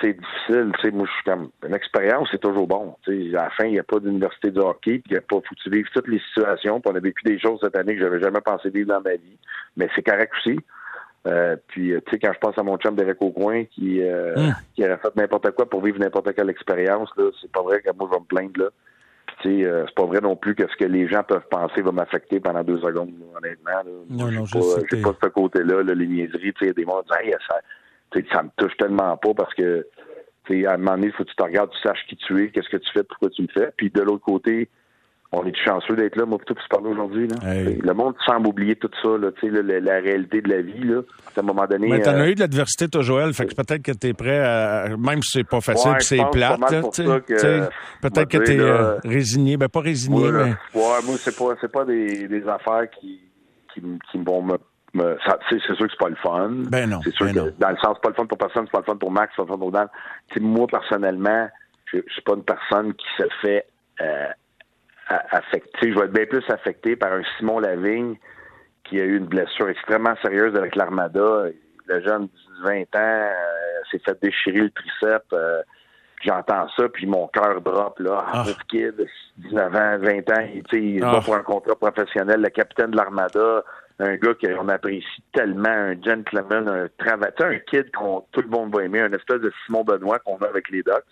c'est 0.00 0.18
difficile. 0.18 0.72
sais 0.82 0.90
moi, 0.90 1.06
je 1.06 1.12
suis 1.12 1.24
comme 1.24 1.50
une 1.66 1.74
expérience, 1.74 2.28
c'est 2.30 2.40
toujours 2.40 2.66
bon. 2.66 2.96
sais 3.06 3.30
à 3.34 3.44
la 3.44 3.50
fin, 3.50 3.64
il 3.64 3.72
n'y 3.72 3.78
a 3.78 3.84
pas 3.84 3.98
d'université 3.98 4.50
de 4.50 4.60
hockey, 4.60 5.02
il 5.06 5.12
n'y 5.12 5.16
a 5.16 5.22
pas 5.22 5.36
faut 5.36 5.54
tu 5.62 5.70
vivre 5.70 5.88
toutes 5.94 6.08
les 6.08 6.20
situations. 6.28 6.80
Puis 6.80 6.92
on 6.92 6.96
a 6.96 7.00
vécu 7.00 7.22
des 7.24 7.38
choses 7.38 7.58
cette 7.62 7.76
année 7.76 7.94
que 7.94 8.00
j'avais 8.00 8.20
jamais 8.20 8.40
pensé 8.40 8.70
vivre 8.70 8.88
dans 8.88 9.00
ma 9.00 9.14
vie. 9.14 9.38
Mais 9.76 9.88
c'est 9.94 10.02
correct 10.02 10.32
aussi. 10.38 10.58
Euh, 11.26 11.56
puis, 11.68 11.92
tu 12.06 12.10
sais, 12.10 12.18
quand 12.18 12.32
je 12.32 12.38
pense 12.38 12.56
à 12.56 12.62
mon 12.62 12.78
chum 12.78 12.94
Derek 12.94 13.20
Aucoin 13.20 13.64
qui, 13.64 14.02
euh, 14.02 14.34
mm. 14.36 14.54
qui 14.74 14.84
aurait 14.84 14.96
fait 14.96 15.14
n'importe 15.16 15.50
quoi 15.50 15.68
pour 15.68 15.82
vivre 15.82 15.98
n'importe 15.98 16.34
quelle 16.34 16.48
expérience, 16.48 17.10
là, 17.16 17.24
c'est 17.40 17.52
pas 17.52 17.62
vrai 17.62 17.82
que 17.82 17.90
moi, 17.94 18.08
je 18.10 18.16
vais 18.16 18.20
me 18.20 18.26
plaindre, 18.26 18.60
là. 18.60 18.68
Puis, 19.40 19.64
euh, 19.64 19.84
c'est 19.86 19.94
pas 19.94 20.06
vrai 20.06 20.20
non 20.20 20.36
plus 20.36 20.54
que 20.54 20.68
ce 20.68 20.76
que 20.76 20.84
les 20.84 21.08
gens 21.08 21.22
peuvent 21.22 21.46
penser 21.50 21.82
va 21.82 21.92
m'affecter 21.92 22.40
pendant 22.40 22.62
deux 22.62 22.78
secondes, 22.78 23.12
honnêtement. 23.36 23.70
Là. 23.70 23.84
Non, 24.08 24.30
non, 24.30 24.44
je 24.44 25.02
pas, 25.02 25.12
pas 25.12 25.18
ce 25.22 25.28
côté-là, 25.28 25.82
là, 25.82 25.94
les 25.94 26.06
niaiseries, 26.06 26.52
tu 26.54 26.66
sais, 26.66 26.72
des 26.72 26.84
gens 26.84 27.02
disent, 27.02 27.18
hey, 27.20 27.34
ça, 27.48 27.60
ça 28.32 28.42
me 28.42 28.50
touche 28.56 28.76
tellement 28.76 29.16
pas 29.16 29.34
parce 29.34 29.54
que, 29.54 29.86
tu 30.44 30.62
sais, 30.62 30.66
à 30.66 30.74
un 30.74 30.76
moment 30.78 30.92
donné, 30.92 31.06
il 31.08 31.12
faut 31.12 31.24
que 31.24 31.30
tu 31.30 31.36
te 31.36 31.42
regardes, 31.42 31.70
tu 31.70 31.80
saches 31.80 32.04
qui 32.08 32.16
tu 32.16 32.42
es, 32.42 32.50
qu'est-ce 32.50 32.68
que 32.68 32.78
tu 32.78 32.92
fais, 32.92 33.02
pourquoi 33.02 33.30
tu 33.30 33.42
le 33.42 33.48
fais. 33.48 33.70
Puis, 33.76 33.90
de 33.90 34.00
l'autre 34.00 34.24
côté, 34.24 34.68
on 35.32 35.44
est 35.46 35.56
chanceux 35.64 35.94
d'être 35.94 36.16
là, 36.16 36.26
moi, 36.26 36.38
plutôt, 36.38 36.54
pour 36.54 36.62
se 36.64 36.68
parler 36.68 36.88
aujourd'hui. 36.88 37.28
Le 37.42 37.92
monde 37.92 38.14
semble 38.26 38.48
oublier 38.48 38.74
tout 38.74 38.90
ça, 39.00 39.08
là, 39.16 39.30
la, 39.42 39.80
la 39.80 40.00
réalité 40.00 40.42
de 40.42 40.48
la 40.48 40.60
vie. 40.60 40.82
Là. 40.82 41.02
À 41.36 41.40
un 41.40 41.42
moment 41.42 41.66
donné. 41.66 41.88
Mais 41.88 42.00
t'en 42.00 42.12
as 42.12 42.22
euh, 42.22 42.30
eu 42.30 42.34
de 42.34 42.40
l'adversité, 42.40 42.88
toi, 42.88 43.02
Joël, 43.02 43.32
fait 43.32 43.46
que 43.46 43.54
peut-être 43.54 43.82
que 43.82 43.92
t'es 43.92 44.12
prêt 44.12 44.40
à. 44.40 44.88
Même 44.98 45.22
si 45.22 45.38
c'est 45.38 45.48
pas 45.48 45.60
facile 45.60 45.92
c'est 46.00 46.18
plate. 46.32 46.58
Peut-être 46.60 48.28
que 48.28 48.38
t'es 48.38 48.58
euh, 48.58 48.96
résigné. 49.04 49.56
Ben, 49.56 49.68
pas 49.68 49.80
résigné, 49.80 50.32
mais. 50.32 50.54
Ouais, 50.74 50.98
moi, 51.04 51.16
c'est 51.18 51.36
pas, 51.36 51.54
c'est 51.60 51.70
pas 51.70 51.84
des, 51.84 52.26
des 52.26 52.48
affaires 52.48 52.90
qui, 52.98 53.20
qui, 53.72 53.82
qui 54.10 54.18
vont 54.18 54.42
me 54.42 54.58
c'est 55.48 55.60
sûr 55.60 55.76
que 55.78 55.86
c'est 55.88 55.98
pas 55.98 56.08
le 56.08 56.16
fun. 56.16 56.50
Ben 56.68 56.90
non. 56.90 57.00
C'est 57.04 57.14
sûr 57.14 57.26
ben 57.26 57.34
que, 57.34 57.50
dans 57.60 57.70
le 57.70 57.76
sens, 57.76 57.94
c'est 57.94 58.02
pas 58.02 58.08
le 58.08 58.14
fun 58.14 58.26
pour 58.26 58.38
personne, 58.38 58.64
c'est 58.66 58.72
pas 58.72 58.80
le 58.80 58.84
fun 58.84 58.96
pour 58.96 59.12
Max, 59.12 59.32
c'est 59.36 59.42
pas 59.42 59.46
le 59.46 59.52
fun 59.52 59.58
pour 59.58 59.70
Dan. 59.70 59.88
moi, 60.40 60.66
personnellement, 60.66 61.48
je, 61.86 61.98
je 62.04 62.12
suis 62.12 62.22
pas 62.22 62.34
une 62.34 62.42
personne 62.42 62.94
qui 62.94 63.06
se 63.16 63.28
fait 63.40 63.66
euh, 64.00 64.26
affecté, 65.10 65.92
je 65.92 65.98
vais 65.98 66.04
être 66.06 66.12
bien 66.12 66.26
plus 66.26 66.44
affecté 66.48 66.96
par 66.96 67.12
un 67.12 67.22
Simon 67.36 67.58
Lavigne 67.58 68.16
qui 68.84 69.00
a 69.00 69.04
eu 69.04 69.16
une 69.16 69.26
blessure 69.26 69.68
extrêmement 69.68 70.14
sérieuse 70.22 70.56
avec 70.56 70.76
l'Armada. 70.76 71.44
Le 71.86 72.00
jeune 72.02 72.24
de 72.24 72.64
20 72.64 72.80
ans 72.80 72.86
euh, 72.94 73.30
s'est 73.90 74.00
fait 74.04 74.20
déchirer 74.22 74.60
le 74.60 74.70
triceps. 74.70 75.26
Euh, 75.32 75.62
j'entends 76.22 76.68
ça, 76.76 76.88
puis 76.88 77.06
mon 77.06 77.26
cœur 77.28 77.60
drop, 77.60 77.98
là. 77.98 78.24
Ah. 78.32 78.44
kid, 78.68 79.06
19 79.38 79.74
ans, 79.74 79.98
20 79.98 80.30
ans, 80.30 80.46
il, 80.54 80.78
il 80.78 81.00
va 81.00 81.14
ah. 81.16 81.20
pour 81.24 81.34
un 81.34 81.42
contrat 81.42 81.76
professionnel, 81.76 82.40
le 82.40 82.50
capitaine 82.50 82.90
de 82.90 82.96
l'Armada, 82.96 83.64
un 83.98 84.16
gars 84.16 84.34
qu'on 84.34 84.68
apprécie 84.68 85.22
tellement, 85.32 85.68
un 85.68 86.00
gentleman, 86.00 86.68
un 86.68 86.88
travailleur, 86.98 87.52
un 87.52 87.58
kid 87.58 87.90
qu'on 87.94 88.24
tout 88.32 88.42
le 88.42 88.48
monde 88.48 88.74
va 88.74 88.84
aimer, 88.84 89.00
un 89.00 89.12
espèce 89.12 89.40
de 89.40 89.52
Simon 89.66 89.84
Benoît 89.84 90.18
qu'on 90.20 90.36
a 90.38 90.46
avec 90.46 90.70
les 90.70 90.82
Ducks. 90.82 91.04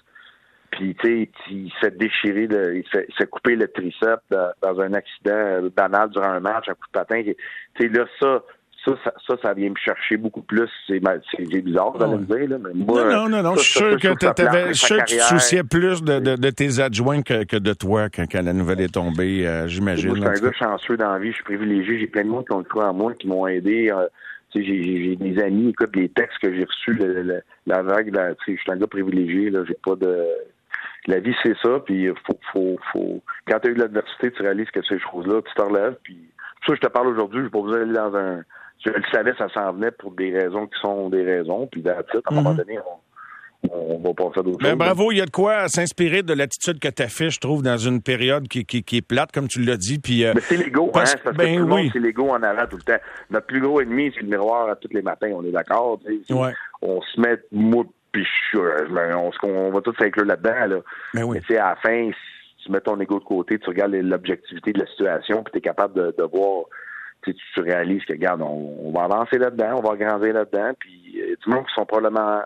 Puis, 0.70 0.94
tu 0.96 1.06
sais, 1.06 1.30
il 1.50 1.72
s'est 1.80 1.90
déchiré, 1.90 2.48
il 2.50 2.84
s'est 2.92 3.26
coupé 3.26 3.56
le 3.56 3.68
triceps 3.68 4.22
dans 4.30 4.80
un 4.80 4.92
accident 4.92 5.68
banal 5.76 6.10
durant 6.10 6.30
un 6.30 6.40
match, 6.40 6.68
un 6.68 6.74
coup 6.74 6.86
de 6.86 6.92
patin. 6.92 7.22
Tu 7.22 7.34
sais, 7.80 7.88
là, 7.88 8.04
ça, 8.20 8.42
ça, 8.84 8.92
ça, 9.26 9.34
ça, 9.42 9.54
vient 9.54 9.70
me 9.70 9.76
chercher 9.76 10.16
beaucoup 10.16 10.42
plus. 10.42 10.68
C'est 10.86 11.00
bizarre 11.00 11.98
de 11.98 12.06
me 12.06 12.18
dire, 12.18 12.48
là, 12.48 12.58
mais 12.58 12.74
moi, 12.74 13.04
Non, 13.12 13.28
non, 13.28 13.42
non, 13.42 13.54
je 13.56 13.60
suis 13.60 13.78
sûr 13.78 13.98
que, 13.98 14.08
tu 14.08 15.14
te 15.14 15.22
souciais 15.22 15.64
plus 15.64 16.02
de, 16.02 16.18
de, 16.18 16.50
tes 16.50 16.80
adjoints 16.80 17.22
que, 17.22 17.44
que 17.44 17.56
de 17.56 17.72
toi 17.72 18.08
quand, 18.08 18.24
quand, 18.30 18.42
la 18.42 18.52
nouvelle 18.52 18.80
est 18.80 18.94
tombée, 18.94 19.46
euh, 19.46 19.66
j'imagine. 19.66 20.14
Je 20.14 20.20
suis 20.20 20.24
un 20.24 20.48
gars 20.48 20.52
chanceux 20.52 20.96
dans 20.96 21.12
la 21.12 21.18
vie, 21.18 21.30
je 21.30 21.36
suis 21.36 21.44
privilégié, 21.44 21.98
j'ai 21.98 22.06
plein 22.06 22.24
de 22.24 22.28
monde 22.28 22.46
qui 22.46 22.52
ont 22.52 22.58
le 22.58 22.66
choix 22.70 22.88
à 22.88 22.92
moi, 22.92 23.14
qui 23.14 23.26
m'ont 23.26 23.46
aidé. 23.46 23.90
Euh, 23.90 24.06
j'ai 24.54 25.16
des 25.16 25.42
amis, 25.42 25.70
écoute, 25.70 25.94
les 25.94 26.08
textes 26.08 26.38
que 26.40 26.54
j'ai 26.54 26.64
reçus, 26.64 26.98
la 27.66 27.82
vague, 27.82 28.16
je 28.46 28.52
suis 28.52 28.70
un 28.70 28.76
gars 28.76 28.86
privilégié, 28.86 29.50
là, 29.50 29.64
j'ai 29.66 29.76
pas 29.84 29.94
de 29.94 30.26
la 31.08 31.20
vie, 31.20 31.34
c'est 31.42 31.56
ça. 31.62 31.80
Puis, 31.84 32.06
faut, 32.26 32.38
faut, 32.52 32.78
faut... 32.92 33.22
quand 33.48 33.58
tu 33.60 33.68
as 33.68 33.70
eu 33.70 33.74
de 33.74 33.80
l'adversité, 33.80 34.30
tu 34.30 34.42
réalises 34.42 34.70
que 34.70 34.82
ces 34.82 34.98
choses-là, 34.98 35.40
tu 35.42 35.54
te 35.54 35.62
relèves. 35.62 35.96
Puis, 36.02 36.18
ça, 36.66 36.74
je 36.74 36.80
te 36.80 36.86
parle 36.86 37.08
aujourd'hui, 37.08 37.42
je 37.42 37.48
pas 37.48 37.62
besoin 37.62 37.78
d'aller 37.78 37.94
dans 37.94 38.14
un. 38.14 38.42
Je 38.84 38.90
le 38.90 39.02
savais, 39.10 39.34
ça 39.36 39.48
s'en 39.48 39.72
venait 39.72 39.90
pour 39.90 40.12
des 40.12 40.30
raisons 40.30 40.66
qui 40.66 40.78
sont 40.80 41.08
des 41.08 41.24
raisons. 41.24 41.66
Puis, 41.66 41.82
à 41.88 41.98
un 41.98 42.34
moment 42.34 42.50
mhm. 42.50 42.56
donné, 42.58 42.78
on, 43.70 43.98
va 43.98 44.14
passer 44.14 44.38
à 44.38 44.42
d'autres 44.42 44.62
ben, 44.62 44.76
Bravo, 44.76 45.10
il 45.10 45.18
y 45.18 45.20
a 45.20 45.26
de 45.26 45.30
quoi 45.30 45.66
s'inspirer 45.68 46.22
de 46.22 46.32
l'attitude 46.32 46.78
que 46.78 46.88
tu 46.88 47.02
fait, 47.08 47.30
je 47.30 47.40
trouve, 47.40 47.62
dans 47.62 47.76
une 47.76 48.02
période 48.02 48.46
qui, 48.46 48.64
qui, 48.64 48.84
qui 48.84 48.98
est 48.98 49.02
plate, 49.02 49.32
comme 49.32 49.48
tu 49.48 49.62
l'as 49.62 49.76
dit. 49.76 49.98
Puis, 49.98 50.24
euh, 50.24 50.32
Mais 50.34 50.42
c'est 50.42 50.56
l'ego, 50.56 50.88
hein? 50.88 50.90
Parce 50.92 51.16
ben, 51.24 51.32
que 51.32 51.54
tout 51.54 51.60
le 51.60 51.66
monde, 51.66 51.90
c'est 51.92 51.98
l'ego 51.98 52.28
en 52.28 52.42
avant 52.42 52.66
tout 52.66 52.76
le 52.76 52.82
temps. 52.82 53.02
Notre 53.30 53.46
plus 53.46 53.60
gros 53.60 53.80
ennemi, 53.80 54.12
c'est 54.14 54.22
le 54.22 54.28
miroir 54.28 54.68
à 54.68 54.76
tous 54.76 54.92
les 54.92 55.02
matins, 55.02 55.30
on 55.34 55.44
est 55.44 55.50
d'accord. 55.50 55.98
Ouais. 56.30 56.52
On 56.82 57.00
se 57.02 57.20
met 57.20 57.38
moi 57.50 57.84
puis 58.22 58.60
on, 58.60 59.30
on, 59.42 59.70
va 59.70 59.80
tous 59.80 59.94
s'inclure 59.98 60.26
là-dedans. 60.26 60.76
Là. 60.76 60.80
Mais 61.14 61.22
oui. 61.22 61.38
Mais 61.48 61.56
à 61.56 61.70
la 61.70 61.76
fin, 61.76 62.10
si 62.10 62.64
tu 62.64 62.72
mets 62.72 62.80
ton 62.80 62.98
ego 63.00 63.18
de 63.18 63.24
côté, 63.24 63.58
tu 63.58 63.68
regardes 63.68 63.94
l'objectivité 63.94 64.72
de 64.72 64.80
la 64.80 64.86
situation, 64.86 65.42
puis 65.42 65.52
tu 65.52 65.58
es 65.58 65.60
capable 65.60 65.94
de, 65.94 66.14
de 66.16 66.22
voir, 66.24 66.64
tu, 67.22 67.34
tu 67.34 67.60
réalises 67.60 68.04
que, 68.04 68.12
regarde, 68.12 68.42
on, 68.42 68.92
va 68.92 69.04
avancer 69.04 69.38
là-dedans, 69.38 69.76
on 69.78 69.88
va 69.88 69.96
grandir 69.96 70.34
là-dedans, 70.34 70.72
puis 70.78 71.20
euh, 71.20 71.36
du 71.44 71.50
monde 71.50 71.66
qui 71.66 71.74
sont 71.74 71.86
probablement 71.86 72.42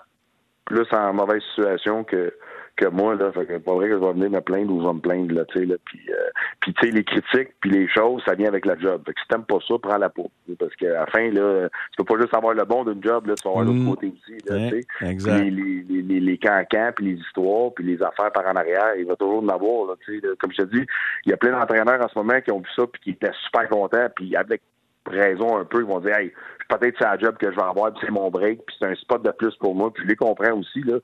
plus 0.64 0.86
en 0.92 1.12
mauvaise 1.12 1.42
situation 1.50 2.04
que 2.04 2.32
que 2.76 2.86
moi 2.86 3.14
là 3.14 3.30
fait 3.32 3.46
que 3.46 3.58
pas 3.58 3.74
vrai 3.74 3.88
que 3.88 3.94
je 3.94 4.00
vais 4.00 4.12
venir 4.12 4.30
me 4.30 4.40
plaindre 4.40 4.72
ou 4.72 4.80
je 4.80 4.86
vais 4.86 4.94
me 4.94 5.00
plaindre 5.00 5.34
là 5.34 5.44
tu 5.46 5.58
sais 5.58 5.66
là 5.66 5.74
puis 5.84 6.00
euh, 6.10 6.30
puis 6.60 6.72
tu 6.72 6.86
sais 6.86 6.92
les 6.92 7.04
critiques 7.04 7.54
puis 7.60 7.70
les 7.70 7.88
choses 7.88 8.22
ça 8.24 8.34
vient 8.34 8.48
avec 8.48 8.64
la 8.64 8.78
job 8.78 9.02
fait 9.04 9.12
que 9.12 9.20
si 9.20 9.28
t'aimes 9.28 9.44
pas 9.44 9.58
ça 9.66 9.74
prends 9.82 9.98
la 9.98 10.08
peau 10.08 10.30
parce 10.58 10.74
qu'à 10.76 10.88
la 10.88 11.06
fin 11.06 11.30
là 11.30 11.68
tu 11.68 11.96
peux 11.98 12.04
pas 12.04 12.20
juste 12.20 12.34
avoir 12.34 12.54
le 12.54 12.64
bon 12.64 12.84
d'une 12.84 13.02
job 13.02 13.26
là 13.26 13.34
tu 13.34 13.44
vas 13.44 13.50
avoir 13.50 13.64
l'autre 13.64 13.78
mm. 13.78 13.90
côté 13.90 14.06
aussi 14.06 14.38
là 14.48 14.70
tu 14.70 14.80
sais 14.80 15.50
les 15.50 15.50
les 15.50 16.02
les, 16.02 16.20
les 16.20 16.38
cancans 16.38 16.92
puis 16.96 17.14
les 17.14 17.20
histoires 17.20 17.72
puis 17.74 17.84
les 17.84 18.02
affaires 18.02 18.32
par 18.32 18.46
en 18.46 18.56
arrière 18.56 18.96
il 18.98 19.06
va 19.06 19.16
toujours 19.16 19.42
en 19.42 19.48
avoir 19.48 19.88
là 19.88 19.94
tu 20.04 20.20
sais 20.20 20.26
comme 20.38 20.52
je 20.52 20.62
te 20.62 20.74
dis 20.74 20.86
il 21.26 21.30
y 21.30 21.32
a 21.32 21.36
plein 21.36 21.58
d'entraîneurs 21.58 22.02
en 22.02 22.08
ce 22.08 22.18
moment 22.18 22.40
qui 22.40 22.52
ont 22.52 22.60
vu 22.60 22.70
ça 22.74 22.84
puis 22.86 23.02
qui 23.02 23.10
étaient 23.10 23.34
super 23.44 23.68
contents 23.68 24.08
puis 24.16 24.34
avec 24.34 24.62
raison 25.06 25.58
un 25.58 25.64
peu, 25.64 25.80
ils 25.80 25.86
vont 25.86 26.00
dire 26.00 26.16
hey, 26.16 26.32
peut-être 26.68 26.96
c'est 26.98 27.04
la 27.04 27.18
job 27.18 27.36
que 27.36 27.50
je 27.50 27.56
vais 27.56 27.62
avoir, 27.62 27.92
puis 27.92 28.02
c'est 28.04 28.12
mon 28.12 28.30
break, 28.30 28.64
puis 28.66 28.76
c'est 28.78 28.86
un 28.86 28.94
spot 28.94 29.22
de 29.22 29.30
plus 29.30 29.54
pour 29.56 29.74
moi, 29.74 29.92
puis 29.92 30.04
je 30.04 30.08
les 30.08 30.16
comprends 30.16 30.52
aussi, 30.58 30.80
là. 30.82 30.98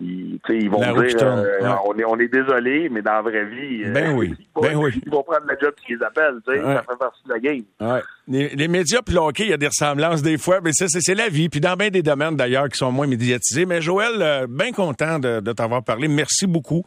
Ils, 0.00 0.40
ils 0.48 0.70
vont 0.70 0.80
dire 0.80 1.16
euh, 1.22 1.74
on, 1.86 1.96
est, 1.96 2.04
on 2.04 2.18
est 2.18 2.28
désolé, 2.28 2.88
mais 2.88 3.02
dans 3.02 3.12
la 3.12 3.22
vraie 3.22 3.44
vie, 3.44 3.84
euh, 3.84 3.92
ben 3.92 4.16
oui. 4.16 4.34
ils, 4.36 4.60
ben 4.60 4.74
oui. 4.74 5.00
ils 5.04 5.10
vont 5.10 5.22
prendre 5.22 5.46
le 5.46 5.56
job 5.60 5.72
qui 5.86 5.94
les 5.94 6.02
appelle. 6.02 6.40
Ça 6.44 6.82
fait 6.82 6.98
partie 6.98 7.22
de 7.24 7.32
la 7.32 7.38
game. 7.38 7.62
Ouais. 7.80 8.00
Les, 8.26 8.48
les, 8.48 8.68
médias 8.68 9.00
puis 9.04 9.16
il 9.40 9.50
y 9.50 9.52
a 9.52 9.56
des 9.56 9.68
ressemblances 9.68 10.22
des 10.22 10.38
fois, 10.38 10.60
mais 10.62 10.72
ça, 10.72 10.86
c'est 10.88 11.14
la 11.14 11.28
vie. 11.28 11.48
Puis 11.48 11.60
dans 11.60 11.76
bien 11.76 11.90
des 11.90 12.02
domaines 12.02 12.36
d'ailleurs 12.36 12.68
qui 12.68 12.78
sont 12.78 12.90
moins 12.90 13.06
médiatisés. 13.06 13.64
Mais 13.64 13.80
Joël, 13.80 14.14
euh, 14.20 14.46
bien 14.48 14.72
content 14.72 15.18
de, 15.20 15.40
de 15.40 15.52
t'avoir 15.52 15.84
parlé. 15.84 16.08
Merci 16.08 16.46
beaucoup 16.46 16.82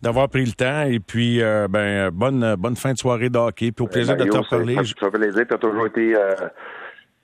d'avoir 0.00 0.28
pris 0.28 0.44
le 0.44 0.52
temps. 0.52 0.82
Et 0.82 1.00
puis, 1.00 1.40
ben, 1.40 2.10
bonne, 2.10 2.54
bonne 2.56 2.76
fin 2.76 2.92
de 2.92 2.98
soirée 2.98 3.30
de 3.30 3.38
hockey. 3.38 3.72
Puis 3.72 3.84
au 3.84 3.88
plaisir 3.88 4.16
de 4.16 4.24
t'en 4.24 4.44
parler. 4.44 4.76
Ça 4.76 4.82
fait 4.82 5.10
plaisir. 5.10 5.44
Tu 5.46 5.54
as 5.54 5.58
toujours 5.58 5.86
été 5.86 6.14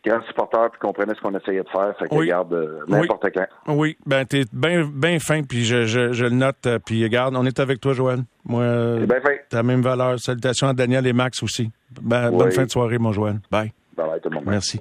grand 0.07 0.23
supporter 0.27 0.71
puis 0.71 0.81
comprenait 0.81 1.15
ce 1.15 1.21
qu'on 1.21 1.35
essayait 1.37 1.63
de 1.63 1.69
faire. 1.69 1.95
Fait 1.99 2.09
que 2.09 2.15
oui. 2.15 2.29
garde 2.29 2.53
euh, 2.53 2.81
n'importe 2.89 3.25
oui. 3.25 3.31
quand. 3.35 3.75
Oui, 3.75 3.97
ben 4.07 4.25
t'es 4.25 4.45
bien 4.53 4.89
ben 4.93 5.19
fin 5.21 5.43
puis 5.43 5.65
je, 5.65 5.85
je, 5.87 6.13
je, 6.13 6.25
le 6.25 6.31
note. 6.31 6.67
Euh, 6.67 6.79
puis 6.85 7.03
regarde, 7.03 7.37
on 7.37 7.45
est 7.45 7.59
avec 7.61 7.81
toi, 7.81 7.93
Joël. 7.93 8.21
Moi, 8.45 8.65
bien 9.01 9.21
fin. 9.21 9.35
T'as 9.49 9.59
la 9.59 9.63
même 9.63 9.83
valeur. 9.83 10.19
Salutations 10.19 10.69
à 10.69 10.73
Daniel 10.73 11.07
et 11.07 11.13
Max 11.13 11.43
aussi. 11.43 11.71
Ben, 12.01 12.31
Bonne 12.31 12.53
fin 12.53 12.65
de 12.65 12.71
soirée, 12.71 12.99
mon 12.99 13.13
Joël. 13.13 13.41
Bye. 13.51 13.73
Bye, 13.97 14.21
tout 14.23 14.29
le 14.29 14.37
monde. 14.37 14.45
Merci. 14.47 14.81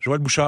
Joël 0.00 0.18
Bouchard. 0.18 0.44